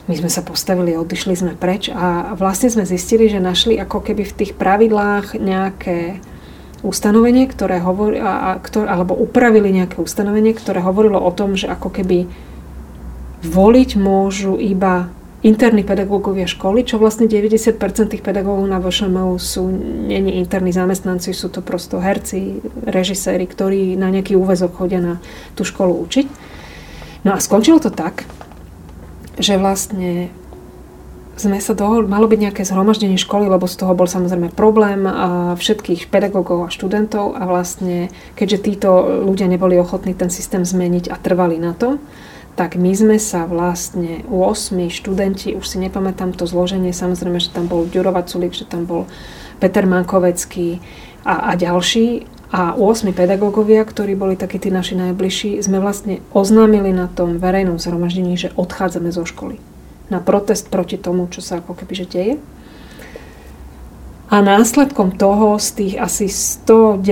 My 0.09 0.18
sme 0.18 0.33
sa 0.33 0.42
postavili, 0.42 0.98
odišli 0.98 1.35
sme 1.37 1.52
preč 1.55 1.92
a 1.92 2.35
vlastne 2.35 2.72
sme 2.72 2.88
zistili, 2.88 3.28
že 3.31 3.38
našli 3.38 3.78
ako 3.78 4.02
keby 4.02 4.28
v 4.28 4.37
tých 4.37 4.52
pravidlách 4.57 5.38
nejaké 5.38 6.18
ustanovenie, 6.83 7.47
ktoré 7.47 7.79
hovor, 7.79 8.18
a, 8.18 8.33
a, 8.35 8.51
ktoré, 8.59 8.90
alebo 8.90 9.14
upravili 9.14 9.71
nejaké 9.71 10.03
ustanovenie, 10.03 10.53
ktoré 10.53 10.83
hovorilo 10.83 11.18
o 11.23 11.31
tom, 11.31 11.55
že 11.55 11.71
ako 11.71 11.95
keby 11.95 12.27
voliť 13.42 13.90
môžu 13.99 14.59
iba 14.59 15.11
interní 15.42 15.83
pedagógovia 15.83 16.47
školy, 16.47 16.87
čo 16.87 17.03
vlastne 17.03 17.27
90% 17.27 17.75
tých 18.14 18.23
pedagógov 18.23 18.62
na 18.71 18.79
VŠMU 18.79 19.35
sú 19.42 19.66
není 20.07 20.38
interní 20.38 20.71
zamestnanci, 20.71 21.35
sú 21.35 21.51
to 21.51 21.66
prosto 21.66 21.99
herci, 21.99 22.62
režiséri, 22.87 23.51
ktorí 23.51 23.99
na 23.99 24.11
nejaký 24.14 24.38
úvezok 24.38 24.79
chodia 24.79 25.03
na 25.03 25.14
tú 25.59 25.66
školu 25.66 25.99
učiť. 26.07 26.27
No 27.27 27.35
a 27.35 27.42
skončilo 27.42 27.83
to 27.83 27.90
tak, 27.90 28.23
že 29.38 29.59
vlastne 29.59 30.31
sme 31.42 31.59
sa 31.59 31.74
dohodli, 31.74 32.07
malo 32.07 32.31
byť 32.31 32.38
nejaké 32.38 32.62
zhromaždenie 32.62 33.18
školy, 33.18 33.50
lebo 33.50 33.66
z 33.66 33.83
toho 33.83 33.98
bol 33.98 34.07
samozrejme 34.07 34.55
problém 34.55 35.02
všetkých 35.59 36.07
pedagógov 36.07 36.70
a 36.70 36.72
študentov 36.72 37.35
a 37.35 37.42
vlastne, 37.50 38.14
keďže 38.38 38.59
títo 38.70 38.90
ľudia 39.26 39.50
neboli 39.50 39.74
ochotní 39.74 40.14
ten 40.14 40.31
systém 40.31 40.62
zmeniť 40.62 41.11
a 41.11 41.18
trvali 41.18 41.59
na 41.59 41.74
tom, 41.74 41.98
tak 42.55 42.78
my 42.78 42.92
sme 42.94 43.16
sa 43.18 43.48
vlastne 43.50 44.22
8 44.31 44.87
študenti, 44.92 45.59
už 45.59 45.66
si 45.66 45.83
nepamätám 45.83 46.37
to 46.37 46.46
zloženie, 46.46 46.94
samozrejme, 46.94 47.42
že 47.42 47.50
tam 47.50 47.66
bol 47.66 47.88
Ďurova 47.90 48.22
Culík, 48.22 48.55
že 48.55 48.68
tam 48.68 48.87
bol 48.87 49.11
Peter 49.59 49.88
Mankovecký 49.88 50.78
a, 51.26 51.50
a 51.50 51.59
ďalší, 51.59 52.28
a 52.52 52.76
8 52.76 53.16
pedagógovia, 53.16 53.81
ktorí 53.81 54.12
boli 54.12 54.37
takí 54.37 54.61
tí 54.61 54.68
naši 54.68 54.92
najbližší, 55.00 55.64
sme 55.64 55.81
vlastne 55.81 56.20
oznámili 56.37 56.92
na 56.92 57.09
tom 57.09 57.40
verejnom 57.40 57.81
zhromaždení, 57.81 58.37
že 58.37 58.52
odchádzame 58.61 59.09
zo 59.09 59.24
školy 59.24 59.71
na 60.12 60.20
protest 60.20 60.68
proti 60.68 61.01
tomu, 61.01 61.33
čo 61.33 61.40
sa 61.40 61.64
ako 61.64 61.72
keby 61.72 61.94
že 61.96 62.07
deje. 62.07 62.35
A 64.33 64.40
následkom 64.40 65.12
toho 65.20 65.61
z 65.61 65.68
tých 65.77 65.94
asi 66.01 66.25
110 66.25 67.05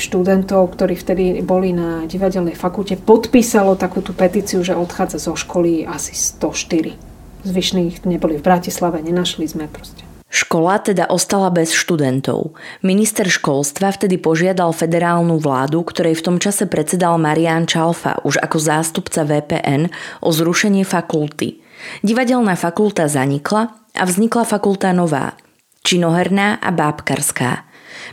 študentov, 0.00 0.72
ktorí 0.72 0.96
vtedy 0.96 1.24
boli 1.44 1.76
na 1.76 2.08
divadelnej 2.08 2.56
fakulte, 2.56 2.96
podpísalo 2.96 3.76
takú 3.76 4.00
tú 4.00 4.16
petíciu, 4.16 4.64
že 4.64 4.72
odchádza 4.72 5.20
zo 5.20 5.36
školy 5.36 5.84
asi 5.84 6.16
104. 6.16 6.96
Zvyšných 7.44 8.08
neboli 8.08 8.40
v 8.40 8.46
Bratislave, 8.48 9.04
nenašli 9.04 9.44
sme 9.44 9.68
proste. 9.68 10.08
Škola 10.34 10.82
teda 10.82 11.06
ostala 11.12 11.46
bez 11.46 11.70
študentov. 11.70 12.58
Minister 12.82 13.28
školstva 13.28 13.94
vtedy 13.94 14.18
požiadal 14.18 14.74
federálnu 14.74 15.38
vládu, 15.38 15.84
ktorej 15.86 16.18
v 16.18 16.24
tom 16.26 16.36
čase 16.42 16.66
predsedal 16.66 17.20
Marian 17.22 17.70
Čalfa 17.70 18.18
už 18.26 18.42
ako 18.42 18.58
zástupca 18.58 19.22
VPN 19.22 19.92
o 20.24 20.32
zrušenie 20.34 20.82
fakulty. 20.82 21.63
Divadelná 22.02 22.54
fakulta 22.54 23.08
zanikla 23.08 23.72
a 23.94 24.02
vznikla 24.04 24.44
fakulta 24.44 24.92
nová, 24.92 25.38
činoherná 25.82 26.58
a 26.58 26.70
bábkarská. 26.70 27.64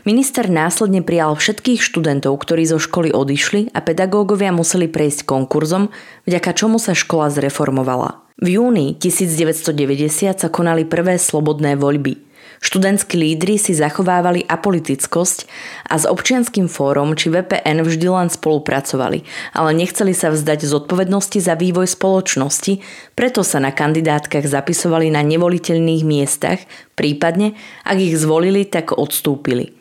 Minister 0.08 0.48
následne 0.48 1.04
prijal 1.04 1.36
všetkých 1.36 1.84
študentov, 1.84 2.38
ktorí 2.40 2.64
zo 2.70 2.80
školy 2.80 3.12
odišli 3.12 3.76
a 3.76 3.84
pedagógovia 3.84 4.56
museli 4.56 4.88
prejsť 4.88 5.28
konkurzom, 5.28 5.92
vďaka 6.26 6.52
čomu 6.56 6.80
sa 6.80 6.96
škola 6.96 7.34
zreformovala. 7.34 8.24
V 8.42 8.58
júni 8.58 8.98
1990 8.98 10.42
sa 10.42 10.50
konali 10.50 10.88
prvé 10.88 11.20
slobodné 11.20 11.76
voľby– 11.78 12.16
Študentskí 12.62 13.18
lídry 13.18 13.58
si 13.58 13.74
zachovávali 13.74 14.46
apolitickosť 14.46 15.50
a 15.90 15.98
s 15.98 16.06
občianským 16.06 16.70
fórom 16.70 17.18
či 17.18 17.34
VPN 17.34 17.82
vždy 17.82 18.06
len 18.06 18.30
spolupracovali, 18.30 19.26
ale 19.58 19.74
nechceli 19.74 20.14
sa 20.14 20.30
vzdať 20.30 20.70
zodpovednosti 20.70 21.42
za 21.42 21.58
vývoj 21.58 21.90
spoločnosti, 21.90 22.78
preto 23.18 23.42
sa 23.42 23.58
na 23.58 23.74
kandidátkach 23.74 24.46
zapisovali 24.46 25.10
na 25.10 25.26
nevoliteľných 25.26 26.06
miestach, 26.06 26.62
prípadne, 26.94 27.58
ak 27.82 27.98
ich 27.98 28.14
zvolili, 28.14 28.70
tak 28.70 28.94
odstúpili. 28.94 29.74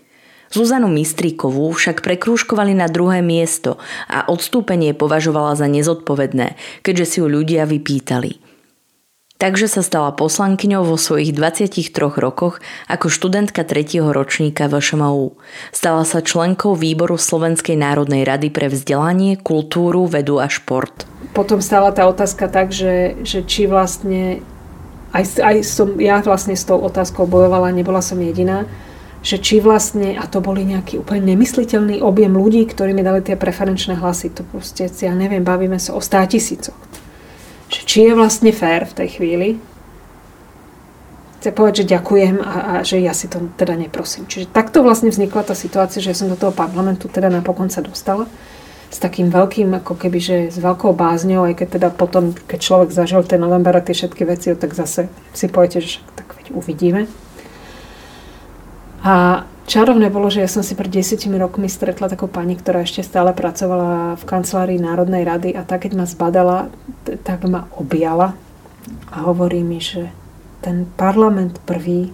Zuzanu 0.49 0.88
Mistríkovú 0.88 1.69
však 1.77 2.01
prekrúškovali 2.01 2.73
na 2.73 2.88
druhé 2.88 3.21
miesto 3.21 3.77
a 4.09 4.25
odstúpenie 4.25 4.97
považovala 4.97 5.53
za 5.53 5.69
nezodpovedné, 5.69 6.57
keďže 6.81 7.05
si 7.07 7.16
ju 7.21 7.29
ľudia 7.29 7.69
vypýtali– 7.69 8.40
Takže 9.40 9.72
sa 9.72 9.81
stala 9.81 10.12
poslankyňou 10.12 10.85
vo 10.85 11.00
svojich 11.00 11.33
23 11.33 11.96
rokoch 12.20 12.61
ako 12.92 13.09
študentka 13.09 13.64
3. 13.64 14.12
ročníka 14.12 14.68
VŠMU. 14.68 15.33
Stala 15.72 16.05
sa 16.05 16.20
členkou 16.20 16.76
výboru 16.76 17.16
Slovenskej 17.16 17.72
národnej 17.72 18.29
rady 18.29 18.53
pre 18.53 18.68
vzdelanie, 18.68 19.40
kultúru, 19.40 20.05
vedu 20.05 20.44
a 20.44 20.53
šport. 20.53 21.09
Potom 21.33 21.64
stala 21.64 21.88
tá 21.88 22.05
otázka 22.05 22.53
tak, 22.53 22.68
že, 22.68 23.16
že 23.24 23.40
či 23.40 23.64
vlastne 23.64 24.44
aj, 25.16 25.40
aj 25.40 25.57
som, 25.64 25.96
ja 25.96 26.20
vlastne 26.20 26.53
s 26.53 26.68
tou 26.68 26.76
otázkou 26.76 27.24
bojovala, 27.24 27.72
nebola 27.72 28.05
som 28.05 28.20
jediná, 28.20 28.68
že 29.24 29.40
či 29.40 29.64
vlastne, 29.64 30.20
a 30.20 30.29
to 30.29 30.44
boli 30.44 30.68
nejaký 30.68 31.00
úplne 31.00 31.33
nemysliteľný 31.33 32.05
objem 32.05 32.37
ľudí, 32.37 32.68
ktorí 32.68 32.92
mi 32.92 33.00
dali 33.00 33.24
tie 33.24 33.40
preferenčné 33.40 33.96
hlasy, 33.96 34.37
to 34.37 34.44
proste, 34.44 34.85
ja 35.00 35.16
neviem, 35.16 35.40
bavíme 35.40 35.81
sa 35.81 35.96
o 35.96 36.00
100 36.05 36.29
tisícoch 36.29 36.76
že 37.71 37.87
či 37.87 38.11
je 38.11 38.13
vlastne 38.19 38.51
fér 38.51 38.85
v 38.85 38.97
tej 38.99 39.09
chvíli 39.17 39.51
chce 41.41 41.57
povedať, 41.57 41.75
že 41.83 41.97
ďakujem 41.97 42.37
a, 42.45 42.55
a 42.61 42.73
že 42.85 43.01
ja 43.01 43.17
si 43.17 43.25
to 43.25 43.41
teda 43.57 43.73
neprosím. 43.73 44.29
Čiže 44.29 44.53
takto 44.53 44.85
vlastne 44.85 45.09
vznikla 45.09 45.49
tá 45.49 45.57
situácia, 45.57 46.05
že 46.05 46.13
som 46.13 46.29
do 46.29 46.37
toho 46.37 46.53
parlamentu 46.53 47.09
teda 47.09 47.33
napokon 47.33 47.73
sa 47.73 47.81
dostala 47.81 48.29
s 48.93 49.01
takým 49.01 49.33
veľkým, 49.33 49.73
ako 49.81 49.97
keby, 49.97 50.19
že 50.21 50.37
s 50.53 50.61
veľkou 50.61 50.93
bázňou, 50.93 51.49
aj 51.49 51.65
keď 51.65 51.69
teda 51.81 51.89
potom, 51.97 52.37
keď 52.37 52.59
človek 52.61 52.91
zažil 52.93 53.25
ten 53.25 53.41
november 53.41 53.73
a 53.73 53.81
tie 53.81 53.97
všetky 53.97 54.29
veci, 54.29 54.53
tak 54.53 54.77
zase 54.77 55.09
si 55.33 55.49
poviete, 55.49 55.81
že 55.81 56.05
tak 56.13 56.37
veď 56.37 56.53
uvidíme. 56.53 57.09
A 59.01 59.49
čarovné 59.65 60.13
bolo, 60.13 60.29
že 60.29 60.45
ja 60.45 60.51
som 60.51 60.61
si 60.61 60.77
pred 60.77 60.93
desiatimi 60.93 61.41
rokmi 61.41 61.73
stretla 61.73 62.13
takú 62.13 62.29
pani, 62.29 62.59
ktorá 62.59 62.85
ešte 62.85 63.01
stále 63.01 63.33
pracovala 63.33 64.21
v 64.21 64.25
kancelárii 64.29 64.77
Národnej 64.77 65.25
rady 65.25 65.57
a 65.57 65.65
tak, 65.65 65.89
keď 65.89 65.93
ma 65.97 66.07
zbadala, 66.07 66.69
tak 67.25 67.49
ma 67.49 67.65
objala 67.81 68.37
a 69.09 69.25
hovorí 69.25 69.65
mi, 69.65 69.81
že 69.81 70.13
ten 70.61 70.85
parlament 70.85 71.57
prvý, 71.65 72.13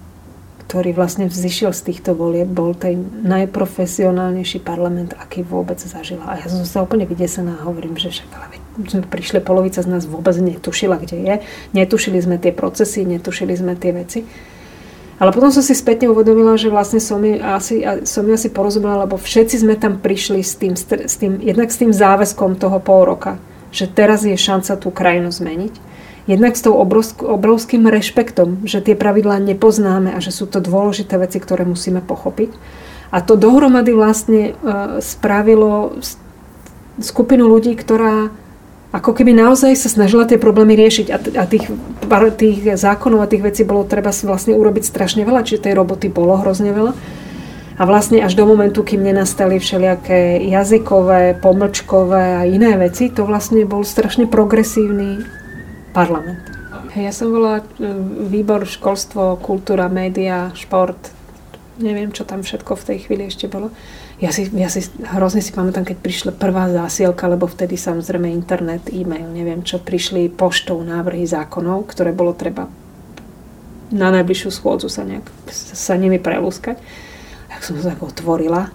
ktorý 0.66 0.94
vlastne 0.94 1.26
vzýšiel 1.26 1.74
z 1.74 1.90
týchto 1.90 2.14
volieb, 2.14 2.46
bol 2.46 2.74
ten 2.74 3.02
najprofesionálnejší 3.22 4.62
parlament, 4.62 5.18
aký 5.18 5.42
vôbec 5.42 5.78
zažila. 5.78 6.26
A 6.26 6.38
ja 6.42 6.46
som 6.46 6.62
sa 6.62 6.82
úplne 6.86 7.06
vydesená 7.06 7.58
a 7.58 7.66
hovorím, 7.66 7.98
že 7.98 8.14
však 8.14 8.30
ale 8.30 8.62
sme 8.86 9.02
prišli, 9.06 9.42
polovica 9.42 9.82
z 9.82 9.88
nás 9.90 10.06
vôbec 10.06 10.36
netušila, 10.38 11.00
kde 11.02 11.16
je. 11.22 11.34
Netušili 11.74 12.18
sme 12.22 12.36
tie 12.38 12.54
procesy, 12.54 13.02
netušili 13.08 13.54
sme 13.56 13.74
tie 13.74 13.90
veci. 13.90 14.20
Ale 15.16 15.32
potom 15.32 15.48
som 15.48 15.64
si 15.64 15.72
spätne 15.72 16.12
uvedomila, 16.12 16.60
že 16.60 16.68
vlastne 16.68 17.00
som 17.00 17.16
mi 17.16 17.40
asi, 17.40 17.80
som 18.04 18.20
mi 18.20 18.36
asi 18.36 18.52
porozumela, 18.52 19.08
lebo 19.08 19.16
všetci 19.16 19.64
sme 19.64 19.74
tam 19.80 19.96
prišli 19.96 20.44
s 20.44 20.60
tým, 20.60 20.76
s 20.76 21.16
tým, 21.16 21.40
jednak 21.40 21.72
s 21.72 21.80
tým 21.80 21.88
záväzkom 21.88 22.60
toho 22.60 22.76
pol 22.84 23.08
roka, 23.08 23.40
že 23.72 23.88
teraz 23.88 24.28
je 24.28 24.36
šanca 24.36 24.76
tú 24.76 24.92
krajinu 24.92 25.32
zmeniť. 25.32 25.74
Jednak 26.26 26.58
s 26.58 26.62
tou 26.66 26.76
obrovsk- 26.76 27.24
obrovským 27.24 27.86
rešpektom, 27.88 28.66
že 28.68 28.82
tie 28.84 28.98
pravidlá 28.98 29.40
nepoznáme 29.40 30.12
a 30.12 30.18
že 30.20 30.34
sú 30.34 30.44
to 30.44 30.60
dôležité 30.60 31.16
veci, 31.16 31.40
ktoré 31.40 31.64
musíme 31.64 32.04
pochopiť. 32.04 32.50
A 33.14 33.22
to 33.22 33.38
dohromady 33.38 33.94
vlastne 33.94 34.52
uh, 34.52 34.98
spravilo 34.98 35.96
skupinu 36.98 37.46
ľudí, 37.46 37.78
ktorá 37.78 38.34
ako 38.96 39.12
keby 39.12 39.36
naozaj 39.36 39.76
sa 39.76 39.92
snažila 39.92 40.24
tie 40.24 40.40
problémy 40.40 40.72
riešiť 40.72 41.06
a, 41.12 41.18
a 41.20 41.44
tých, 41.44 41.68
tých 42.40 42.58
zákonov 42.80 43.20
a 43.20 43.30
tých 43.30 43.44
vecí 43.44 43.62
bolo 43.68 43.84
treba 43.84 44.08
vlastne 44.08 44.56
urobiť 44.56 44.84
strašne 44.88 45.22
veľa, 45.28 45.44
čiže 45.44 45.68
tej 45.68 45.76
roboty 45.76 46.08
bolo 46.08 46.40
hrozne 46.40 46.72
veľa. 46.72 46.96
A 47.76 47.82
vlastne 47.84 48.24
až 48.24 48.32
do 48.32 48.48
momentu, 48.48 48.80
kým 48.80 49.04
nenastali 49.04 49.60
všelijaké 49.60 50.40
jazykové, 50.48 51.36
pomlčkové 51.36 52.40
a 52.40 52.42
iné 52.48 52.72
veci, 52.80 53.12
to 53.12 53.28
vlastne 53.28 53.68
bol 53.68 53.84
strašne 53.84 54.24
progresívny 54.24 55.20
parlament. 55.92 56.40
Ja 56.96 57.12
som 57.12 57.28
bola 57.28 57.60
e, 57.60 57.64
výbor 58.32 58.64
školstvo, 58.64 59.36
kultúra, 59.44 59.92
média, 59.92 60.48
šport, 60.56 60.96
neviem, 61.76 62.08
čo 62.16 62.24
tam 62.24 62.40
všetko 62.40 62.72
v 62.72 62.86
tej 62.88 62.98
chvíli 63.04 63.28
ešte 63.28 63.44
bolo. 63.52 63.68
Ja 64.16 64.32
si, 64.32 64.48
ja 64.48 64.72
si 64.72 64.80
hrozne 65.12 65.44
si 65.44 65.52
pamätám, 65.52 65.84
keď 65.84 66.00
prišla 66.00 66.32
prvá 66.32 66.72
zásielka, 66.72 67.28
lebo 67.28 67.44
vtedy 67.44 67.76
samozrejme 67.76 68.32
internet, 68.32 68.88
e-mail, 68.88 69.28
neviem 69.28 69.60
čo, 69.60 69.76
prišli 69.76 70.32
poštou 70.32 70.80
návrhy 70.80 71.28
zákonov, 71.28 71.84
ktoré 71.92 72.16
bolo 72.16 72.32
treba 72.32 72.64
na 73.92 74.08
najbližšiu 74.10 74.50
schôdzu 74.50 74.88
sa, 74.88 75.04
nejak, 75.04 75.28
sa 75.52 75.94
nimi 76.00 76.16
prelúskať. 76.16 76.80
Tak 77.52 77.60
som 77.60 77.76
sa 77.78 77.92
otvorila 78.00 78.72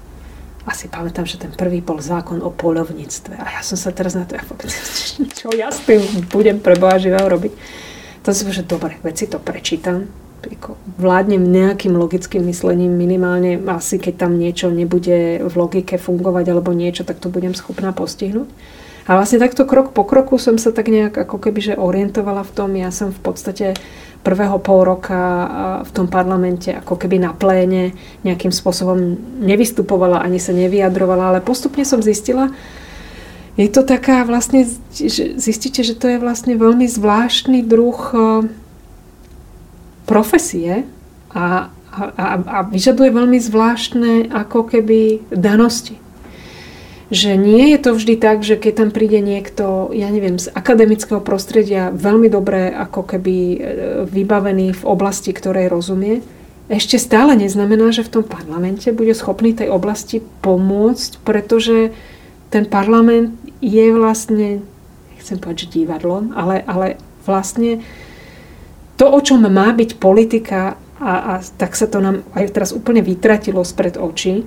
a 0.61 0.71
si 0.77 0.85
pamätám, 0.85 1.25
že 1.25 1.41
ten 1.41 1.49
prvý 1.49 1.81
bol 1.81 1.97
zákon 1.97 2.37
o 2.45 2.53
polovníctve. 2.53 3.33
A 3.33 3.59
ja 3.59 3.61
som 3.65 3.75
sa 3.81 3.89
teraz 3.89 4.13
na 4.13 4.29
to, 4.29 4.37
ja 4.37 4.45
povedal, 4.45 4.69
čo 5.33 5.49
ja 5.57 5.73
s 5.73 5.81
tým 5.89 6.01
budem 6.29 6.61
pre 6.61 6.77
Boha 6.77 7.01
živého 7.01 7.25
robiť. 7.25 7.53
To 8.21 8.29
som 8.29 8.53
že 8.53 8.61
dobre, 8.61 9.01
veci 9.01 9.25
to 9.25 9.41
prečítam, 9.41 10.05
vládnem 10.97 11.41
nejakým 11.41 11.93
logickým 11.93 12.45
myslením 12.49 12.93
minimálne, 12.93 13.61
asi 13.69 14.01
keď 14.01 14.25
tam 14.27 14.41
niečo 14.41 14.73
nebude 14.73 15.41
v 15.45 15.53
logike 15.53 16.01
fungovať 16.01 16.45
alebo 16.49 16.73
niečo, 16.73 17.05
tak 17.05 17.21
to 17.21 17.29
budem 17.29 17.53
schopná 17.53 17.93
postihnúť. 17.93 18.49
A 19.09 19.17
vlastne 19.17 19.41
takto 19.41 19.65
krok 19.65 19.97
po 19.97 20.05
kroku 20.05 20.37
som 20.37 20.61
sa 20.61 20.69
tak 20.69 20.87
nejak 20.87 21.25
ako 21.25 21.41
keby 21.41 21.73
že 21.73 21.73
orientovala 21.73 22.45
v 22.45 22.53
tom. 22.53 22.69
Ja 22.77 22.93
som 22.93 23.09
v 23.09 23.21
podstate 23.21 23.73
prvého 24.21 24.61
pol 24.61 24.85
roka 24.85 25.17
v 25.81 25.91
tom 25.91 26.05
parlamente 26.05 26.69
ako 26.69 26.95
keby 27.01 27.17
na 27.17 27.33
pléne 27.33 27.97
nejakým 28.21 28.53
spôsobom 28.53 29.17
nevystupovala 29.41 30.21
ani 30.21 30.37
sa 30.37 30.53
nevyjadrovala, 30.53 31.33
ale 31.33 31.39
postupne 31.41 31.81
som 31.81 32.05
zistila, 32.05 32.53
je 33.59 33.67
to 33.67 33.83
taká 33.83 34.23
vlastne, 34.23 34.63
že 34.95 35.35
zistíte, 35.35 35.83
že 35.83 35.97
to 35.97 36.07
je 36.07 36.21
vlastne 36.21 36.55
veľmi 36.55 36.87
zvláštny 36.87 37.67
druh 37.67 37.99
profesie 40.11 40.83
a, 41.31 41.71
a, 41.95 42.25
a 42.43 42.57
vyžaduje 42.67 43.09
veľmi 43.15 43.39
zvláštne 43.39 44.27
ako 44.27 44.67
keby 44.67 45.23
danosti. 45.31 45.95
Že 47.11 47.35
nie 47.39 47.75
je 47.75 47.79
to 47.79 47.91
vždy 47.95 48.15
tak, 48.19 48.43
že 48.43 48.55
keď 48.55 48.73
tam 48.75 48.89
príde 48.91 49.19
niekto, 49.19 49.91
ja 49.91 50.07
neviem, 50.07 50.39
z 50.39 50.47
akademického 50.51 51.19
prostredia 51.19 51.91
veľmi 51.91 52.31
dobre 52.31 52.71
ako 52.71 53.03
keby 53.03 53.35
e, 53.35 53.57
vybavený 54.07 54.71
v 54.79 54.83
oblasti, 54.87 55.35
ktorej 55.35 55.67
rozumie, 55.67 56.23
ešte 56.71 56.95
stále 56.95 57.35
neznamená, 57.35 57.91
že 57.91 58.07
v 58.07 58.19
tom 58.19 58.23
parlamente 58.23 58.95
bude 58.95 59.11
schopný 59.11 59.51
tej 59.51 59.67
oblasti 59.67 60.23
pomôcť, 60.39 61.19
pretože 61.27 61.91
ten 62.47 62.63
parlament 62.63 63.35
je 63.59 63.91
vlastne, 63.91 64.63
nechcem 65.11 65.35
povedať, 65.35 65.67
že 65.67 65.83
divadlom, 65.83 66.31
ale, 66.31 66.63
ale 66.63 66.95
vlastne 67.27 67.83
to, 69.01 69.09
o 69.09 69.17
čom 69.17 69.41
má 69.49 69.73
byť 69.73 69.97
politika, 69.97 70.77
a, 71.01 71.13
a 71.33 71.33
tak 71.57 71.73
sa 71.73 71.89
to 71.89 71.97
nám 71.97 72.21
aj 72.37 72.53
teraz 72.53 72.69
úplne 72.69 73.01
vytratilo 73.01 73.65
spred 73.65 73.97
očí, 73.97 74.45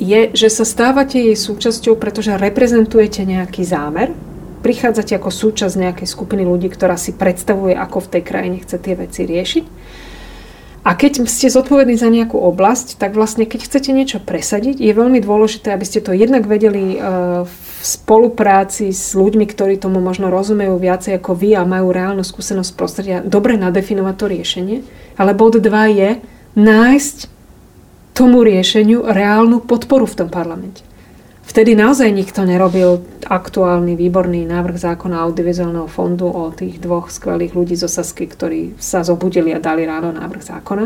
je, 0.00 0.32
že 0.32 0.48
sa 0.48 0.64
stávate 0.64 1.20
jej 1.20 1.36
súčasťou, 1.36 2.00
pretože 2.00 2.40
reprezentujete 2.40 3.20
nejaký 3.28 3.60
zámer, 3.68 4.16
prichádzate 4.64 5.20
ako 5.20 5.28
súčasť 5.28 5.76
nejakej 5.76 6.08
skupiny 6.08 6.48
ľudí, 6.48 6.72
ktorá 6.72 6.96
si 6.96 7.12
predstavuje, 7.12 7.76
ako 7.76 8.08
v 8.08 8.10
tej 8.16 8.22
krajine 8.24 8.56
chce 8.64 8.80
tie 8.80 8.96
veci 8.96 9.28
riešiť 9.28 9.64
a 10.84 10.92
keď 10.92 11.24
ste 11.24 11.48
zodpovední 11.48 11.96
za 11.96 12.12
nejakú 12.12 12.36
oblasť, 12.36 13.00
tak 13.00 13.16
vlastne 13.16 13.48
keď 13.48 13.60
chcete 13.64 13.88
niečo 13.88 14.20
presadiť, 14.20 14.76
je 14.76 14.92
veľmi 14.92 15.16
dôležité, 15.24 15.72
aby 15.72 15.88
ste 15.88 16.04
to 16.04 16.12
jednak 16.12 16.44
vedeli 16.44 16.94
e, 16.94 16.98
v 17.48 17.56
spolupráci 17.80 18.92
s 18.92 19.16
ľuďmi, 19.16 19.48
ktorí 19.48 19.80
tomu 19.80 20.04
možno 20.04 20.28
rozumejú 20.28 20.76
viacej 20.76 21.16
ako 21.16 21.40
vy 21.40 21.56
a 21.56 21.64
majú 21.64 21.88
reálnu 21.88 22.20
skúsenosť 22.20 22.76
prostredia, 22.76 23.24
dobre 23.24 23.56
nadefinovať 23.56 24.14
to 24.20 24.26
riešenie. 24.28 24.78
Ale 25.16 25.32
bod 25.32 25.56
2 25.56 25.64
je 25.96 26.10
nájsť 26.52 27.16
tomu 28.12 28.44
riešeniu 28.44 29.08
reálnu 29.08 29.64
podporu 29.64 30.04
v 30.04 30.18
tom 30.20 30.28
parlamente. 30.28 30.84
Vtedy 31.44 31.76
naozaj 31.76 32.08
nikto 32.08 32.42
nerobil 32.48 33.04
aktuálny, 33.28 33.94
výborný 34.00 34.48
návrh 34.48 34.80
zákona 34.80 35.22
audiovizuálneho 35.28 35.86
fondu 35.86 36.26
o 36.26 36.48
tých 36.50 36.80
dvoch 36.80 37.12
skvelých 37.12 37.52
ľudí 37.52 37.76
zo 37.76 37.86
Sasky, 37.86 38.24
ktorí 38.24 38.80
sa 38.80 39.04
zobudili 39.04 39.52
a 39.52 39.60
dali 39.60 39.84
ráno 39.84 40.08
návrh 40.10 40.42
zákona. 40.42 40.84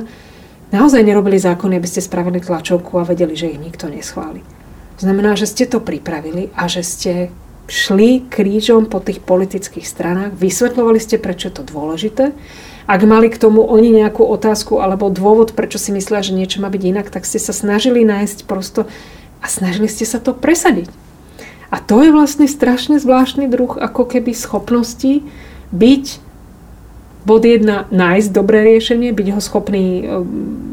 Naozaj 0.68 1.00
nerobili 1.00 1.40
zákony, 1.40 1.80
aby 1.80 1.88
ste 1.88 2.04
spravili 2.04 2.44
tlačovku 2.44 3.00
a 3.00 3.08
vedeli, 3.08 3.32
že 3.32 3.48
ich 3.48 3.62
nikto 3.62 3.88
neschváli. 3.88 4.44
Znamená, 4.98 5.38
že 5.38 5.46
ste 5.46 5.64
to 5.64 5.78
pripravili 5.80 6.50
a 6.58 6.66
že 6.66 6.82
ste 6.82 7.12
šli 7.68 8.26
krížom 8.26 8.90
po 8.90 8.98
tých 8.98 9.22
politických 9.22 9.86
stranách, 9.86 10.34
vysvetľovali 10.36 10.98
ste, 10.98 11.20
prečo 11.20 11.48
je 11.48 11.54
to 11.60 11.64
dôležité. 11.64 12.34
Ak 12.88 13.00
mali 13.04 13.28
k 13.28 13.36
tomu 13.36 13.68
oni 13.68 13.92
nejakú 13.92 14.24
otázku 14.24 14.80
alebo 14.80 15.12
dôvod, 15.12 15.52
prečo 15.52 15.76
si 15.76 15.92
myslia, 15.92 16.24
že 16.24 16.32
niečo 16.32 16.64
má 16.64 16.72
byť 16.72 16.82
inak, 16.82 17.12
tak 17.12 17.28
ste 17.28 17.36
sa 17.36 17.52
snažili 17.52 18.08
nájsť 18.08 18.48
prosto 18.48 18.88
a 19.42 19.46
snažili 19.46 19.87
ste 19.90 20.05
sa 20.05 20.18
to 20.18 20.35
presadiť. 20.35 20.90
A 21.68 21.79
to 21.85 22.01
je 22.01 22.11
vlastne 22.14 22.48
strašne 22.48 22.96
zvláštny 22.96 23.46
druh 23.46 23.77
ako 23.77 24.09
keby 24.09 24.33
schopnosti 24.33 25.20
byť 25.68 26.05
bod 27.29 27.44
jedna, 27.44 27.85
nájsť 27.92 28.29
dobré 28.33 28.64
riešenie, 28.64 29.12
byť 29.12 29.29
ho 29.37 29.40
schopný 29.44 29.85
um, 30.01 30.24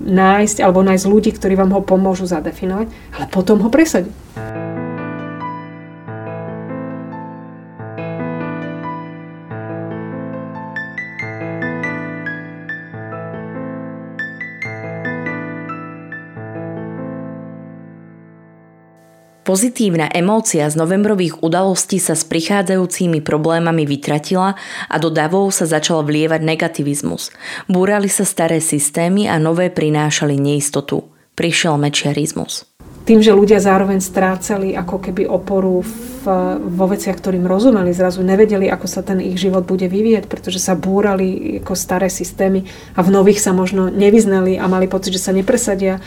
nájsť 0.08 0.64
alebo 0.64 0.88
nájsť 0.88 1.06
ľudí, 1.12 1.32
ktorí 1.36 1.60
vám 1.60 1.76
ho 1.76 1.84
pomôžu 1.84 2.24
zadefinovať, 2.32 2.88
ale 3.20 3.26
potom 3.28 3.60
ho 3.60 3.68
presadiť. 3.68 4.16
Pozitívna 19.46 20.10
emócia 20.10 20.66
z 20.66 20.74
novembrových 20.74 21.46
udalostí 21.46 22.02
sa 22.02 22.18
s 22.18 22.26
prichádzajúcimi 22.26 23.22
problémami 23.22 23.86
vytratila 23.86 24.58
a 24.90 24.96
do 24.98 25.14
davov 25.14 25.54
sa 25.54 25.70
začal 25.70 26.02
vlievať 26.02 26.42
negativizmus. 26.42 27.30
Búrali 27.70 28.10
sa 28.10 28.26
staré 28.26 28.58
systémy 28.58 29.30
a 29.30 29.38
nové 29.38 29.70
prinášali 29.70 30.34
neistotu. 30.42 31.06
Prišiel 31.38 31.78
mečiarizmus. 31.78 32.66
Tým, 33.06 33.22
že 33.22 33.38
ľudia 33.38 33.62
zároveň 33.62 34.02
strácali 34.02 34.74
ako 34.74 34.98
keby 34.98 35.30
oporu 35.30 35.86
v, 35.86 36.26
vo 36.66 36.86
veciach, 36.90 37.14
ktorým 37.14 37.46
rozumeli, 37.46 37.94
zrazu 37.94 38.26
nevedeli, 38.26 38.66
ako 38.66 38.90
sa 38.90 39.06
ten 39.06 39.22
ich 39.22 39.38
život 39.38 39.62
bude 39.70 39.86
vyvíjať, 39.86 40.26
pretože 40.26 40.58
sa 40.58 40.74
búrali 40.74 41.62
ako 41.62 41.78
staré 41.78 42.10
systémy 42.10 42.66
a 42.98 43.06
v 43.06 43.14
nových 43.14 43.46
sa 43.46 43.54
možno 43.54 43.94
nevyznali 43.94 44.58
a 44.58 44.66
mali 44.66 44.90
pocit, 44.90 45.14
že 45.14 45.22
sa 45.22 45.38
nepresadia 45.38 46.02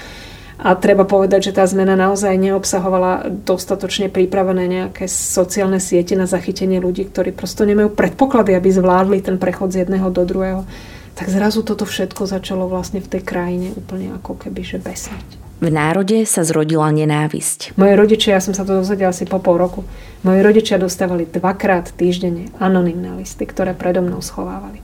a 0.59 0.75
treba 0.75 1.07
povedať, 1.07 1.51
že 1.51 1.57
tá 1.57 1.63
zmena 1.71 1.95
naozaj 1.95 2.35
neobsahovala 2.35 3.31
dostatočne 3.47 4.11
pripravené 4.11 4.67
nejaké 4.67 5.07
sociálne 5.07 5.79
siete 5.79 6.19
na 6.19 6.27
zachytenie 6.27 6.83
ľudí, 6.83 7.07
ktorí 7.07 7.31
prosto 7.31 7.63
nemajú 7.63 7.95
predpoklady, 7.95 8.59
aby 8.59 8.69
zvládli 8.75 9.23
ten 9.23 9.39
prechod 9.39 9.71
z 9.71 9.87
jedného 9.87 10.11
do 10.11 10.27
druhého. 10.27 10.67
Tak 11.15 11.31
zrazu 11.31 11.63
toto 11.63 11.87
všetko 11.87 12.27
začalo 12.27 12.67
vlastne 12.67 12.99
v 12.99 13.07
tej 13.07 13.23
krajine 13.23 13.71
úplne 13.79 14.19
ako 14.19 14.35
keby 14.35 14.67
že 14.67 14.83
besať. 14.83 15.39
V 15.59 15.71
národe 15.71 16.23
sa 16.27 16.47
zrodila 16.47 16.91
nenávisť. 16.91 17.75
Moje 17.75 17.95
rodičia, 17.99 18.39
ja 18.39 18.43
som 18.43 18.55
sa 18.55 18.63
to 18.63 18.79
dozvedela 18.79 19.11
asi 19.11 19.27
po 19.27 19.43
pol 19.43 19.59
roku, 19.59 19.83
moji 20.23 20.43
rodičia 20.43 20.79
dostávali 20.79 21.27
dvakrát 21.27 21.91
týždenne 21.95 22.51
anonimné 22.59 23.15
listy, 23.19 23.47
ktoré 23.47 23.75
predo 23.75 24.03
mnou 24.03 24.23
schovávali. 24.23 24.83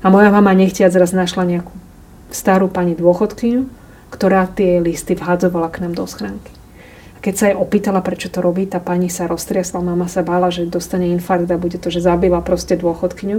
A 0.00 0.08
moja 0.08 0.32
mama 0.32 0.56
nechtiac 0.56 0.92
raz 0.96 1.12
našla 1.12 1.44
nejakú 1.44 1.72
starú 2.32 2.72
pani 2.72 2.96
dôchodkyňu, 2.96 3.79
ktorá 4.10 4.50
tie 4.50 4.82
listy 4.82 5.14
vhádzovala 5.14 5.70
k 5.70 5.86
nám 5.86 5.94
do 5.94 6.04
schránky. 6.04 6.52
A 7.16 7.18
keď 7.22 7.34
sa 7.36 7.44
jej 7.48 7.56
opýtala, 7.56 8.02
prečo 8.02 8.28
to 8.28 8.42
robí, 8.42 8.66
tá 8.66 8.82
pani 8.82 9.08
sa 9.08 9.30
roztriasla, 9.30 9.80
mama 9.80 10.10
sa 10.10 10.26
bála, 10.26 10.50
že 10.50 10.66
dostane 10.66 11.08
infarkt 11.14 11.48
a 11.48 11.56
bude 11.56 11.78
to, 11.78 11.88
že 11.88 12.02
zabila 12.02 12.42
proste 12.42 12.74
dôchodkyňu. 12.76 13.38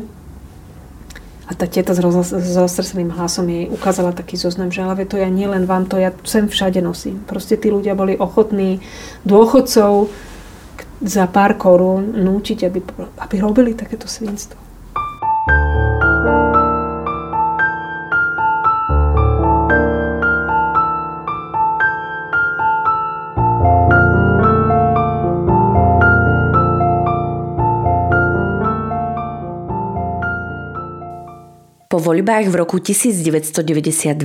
A 1.45 1.51
tá 1.51 1.67
teta 1.67 1.91
s 1.91 1.99
roztrseným 2.55 3.11
hlasom 3.11 3.43
jej 3.51 3.67
ukázala 3.67 4.15
taký 4.15 4.39
zoznam, 4.39 4.71
že 4.71 4.87
ale 4.87 5.03
to 5.03 5.19
ja 5.19 5.27
nielen 5.27 5.67
vám, 5.67 5.83
to 5.83 5.99
ja 5.99 6.15
sem 6.23 6.47
všade 6.47 6.79
nosím. 6.79 7.19
Proste 7.27 7.59
tí 7.59 7.67
ľudia 7.67 7.91
boli 7.91 8.15
ochotní 8.15 8.79
dôchodcov 9.27 10.07
za 11.03 11.25
pár 11.27 11.59
korún 11.59 12.23
núčiť, 12.23 12.71
aby, 12.71 12.79
aby 13.19 13.35
robili 13.41 13.75
takéto 13.75 14.07
svinstvo. 14.07 14.55
Voľbách 32.11 32.51
v 32.51 32.55
roku 32.59 32.83
1992 32.83 34.19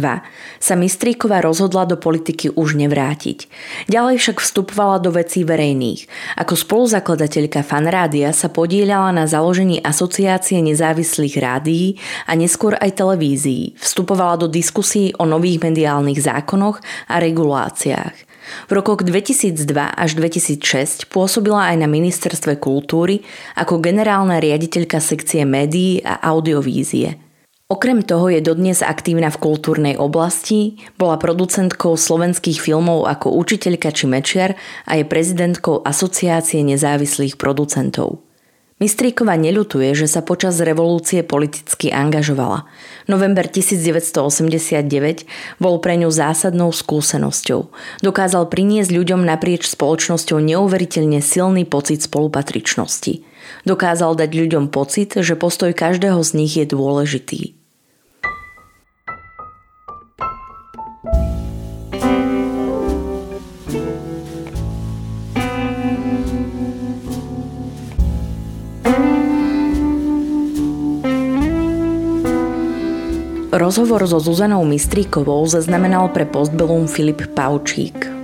sa 0.59 0.74
Mistríková 0.74 1.39
rozhodla 1.39 1.87
do 1.87 1.95
politiky 1.95 2.51
už 2.51 2.74
nevrátiť. 2.74 3.47
Ďalej 3.87 4.18
však 4.18 4.43
vstupovala 4.43 4.99
do 4.99 5.14
vecí 5.14 5.47
verejných. 5.47 6.11
Ako 6.43 6.59
spoluzakladateľka 6.59 7.62
Fanrádia 7.62 8.34
sa 8.34 8.51
podielala 8.51 9.14
na 9.14 9.30
založení 9.30 9.78
Asociácie 9.78 10.59
nezávislých 10.66 11.39
rádií 11.39 12.03
a 12.26 12.34
neskôr 12.34 12.74
aj 12.74 12.99
televízií. 12.99 13.78
Vstupovala 13.78 14.43
do 14.43 14.51
diskusí 14.51 15.14
o 15.22 15.22
nových 15.22 15.62
mediálnych 15.62 16.18
zákonoch 16.18 16.82
a 17.07 17.22
reguláciách. 17.22 18.26
V 18.66 18.72
rokoch 18.78 19.03
2002 19.03 19.66
až 19.74 20.11
2006 20.18 21.11
pôsobila 21.11 21.70
aj 21.70 21.76
na 21.82 21.89
Ministerstve 21.91 22.59
kultúry 22.62 23.26
ako 23.59 23.82
generálna 23.82 24.39
riaditeľka 24.39 25.03
sekcie 25.03 25.43
médií 25.43 26.03
a 26.07 26.22
audiovízie. 26.30 27.26
Okrem 27.66 27.98
toho 28.06 28.30
je 28.30 28.38
dodnes 28.38 28.78
aktívna 28.78 29.26
v 29.26 29.42
kultúrnej 29.42 29.98
oblasti, 29.98 30.78
bola 30.94 31.18
producentkou 31.18 31.98
slovenských 31.98 32.62
filmov 32.62 33.10
ako 33.10 33.34
učiteľka 33.42 33.90
či 33.90 34.06
mečiar 34.06 34.54
a 34.86 34.94
je 34.94 35.02
prezidentkou 35.02 35.82
Asociácie 35.82 36.62
nezávislých 36.62 37.34
producentov. 37.34 38.22
Mistríková 38.78 39.34
neľutuje, 39.34 39.98
že 39.98 40.06
sa 40.06 40.22
počas 40.22 40.62
revolúcie 40.62 41.26
politicky 41.26 41.90
angažovala. 41.90 42.70
November 43.10 43.50
1989 43.50 45.26
bol 45.58 45.82
pre 45.82 45.98
ňu 45.98 46.12
zásadnou 46.12 46.70
skúsenosťou. 46.70 47.72
Dokázal 48.06 48.46
priniesť 48.46 48.94
ľuďom 48.94 49.26
naprieč 49.26 49.66
spoločnosťou 49.66 50.38
neuveriteľne 50.38 51.18
silný 51.18 51.66
pocit 51.66 52.06
spolupatričnosti. 52.06 53.26
Dokázal 53.68 54.16
dať 54.16 54.30
ľuďom 54.32 54.72
pocit, 54.72 55.14
že 55.14 55.38
postoj 55.38 55.70
každého 55.76 56.18
z 56.24 56.30
nich 56.34 56.57
je 56.57 56.66
dôležitý. 56.66 57.57
Rozhovor 73.57 74.05
so 74.05 74.20
Zuzanou 74.20 74.62
Mistríkovou 74.68 75.42
zaznamenal 75.49 76.12
pre 76.12 76.22
Postbellum 76.28 76.86
Filip 76.86 77.24
Paučík. 77.32 78.15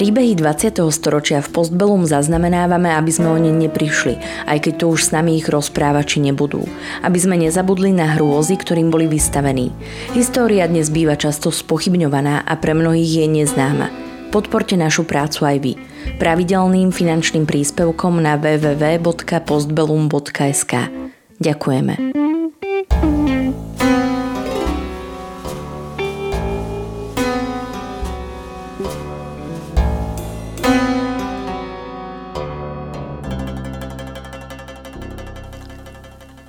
Príbehy 0.00 0.32
20. 0.32 0.80
storočia 0.96 1.44
v 1.44 1.52
Postbellum 1.52 2.08
zaznamenávame, 2.08 2.88
aby 2.88 3.12
sme 3.12 3.28
o 3.28 3.36
ne 3.36 3.52
neprišli, 3.52 4.16
aj 4.48 4.64
keď 4.64 4.80
tu 4.80 4.96
už 4.96 5.04
s 5.04 5.12
nami 5.12 5.36
ich 5.36 5.44
rozprávači 5.44 6.24
nebudú. 6.24 6.64
Aby 7.04 7.20
sme 7.20 7.36
nezabudli 7.36 7.92
na 7.92 8.16
hrôzy, 8.16 8.56
ktorým 8.56 8.88
boli 8.88 9.04
vystavení. 9.04 9.68
História 10.16 10.64
dnes 10.64 10.88
býva 10.88 11.20
často 11.20 11.52
spochybňovaná 11.52 12.48
a 12.48 12.54
pre 12.56 12.72
mnohých 12.72 13.12
je 13.12 13.28
neznáma. 13.28 13.92
Podporte 14.32 14.72
našu 14.72 15.04
prácu 15.04 15.44
aj 15.44 15.56
vy. 15.60 15.76
Pravidelným 16.16 16.96
finančným 16.96 17.44
príspevkom 17.44 18.24
na 18.24 18.40
www.postbellum.sk. 18.40 20.72
Ďakujeme. 21.44 22.39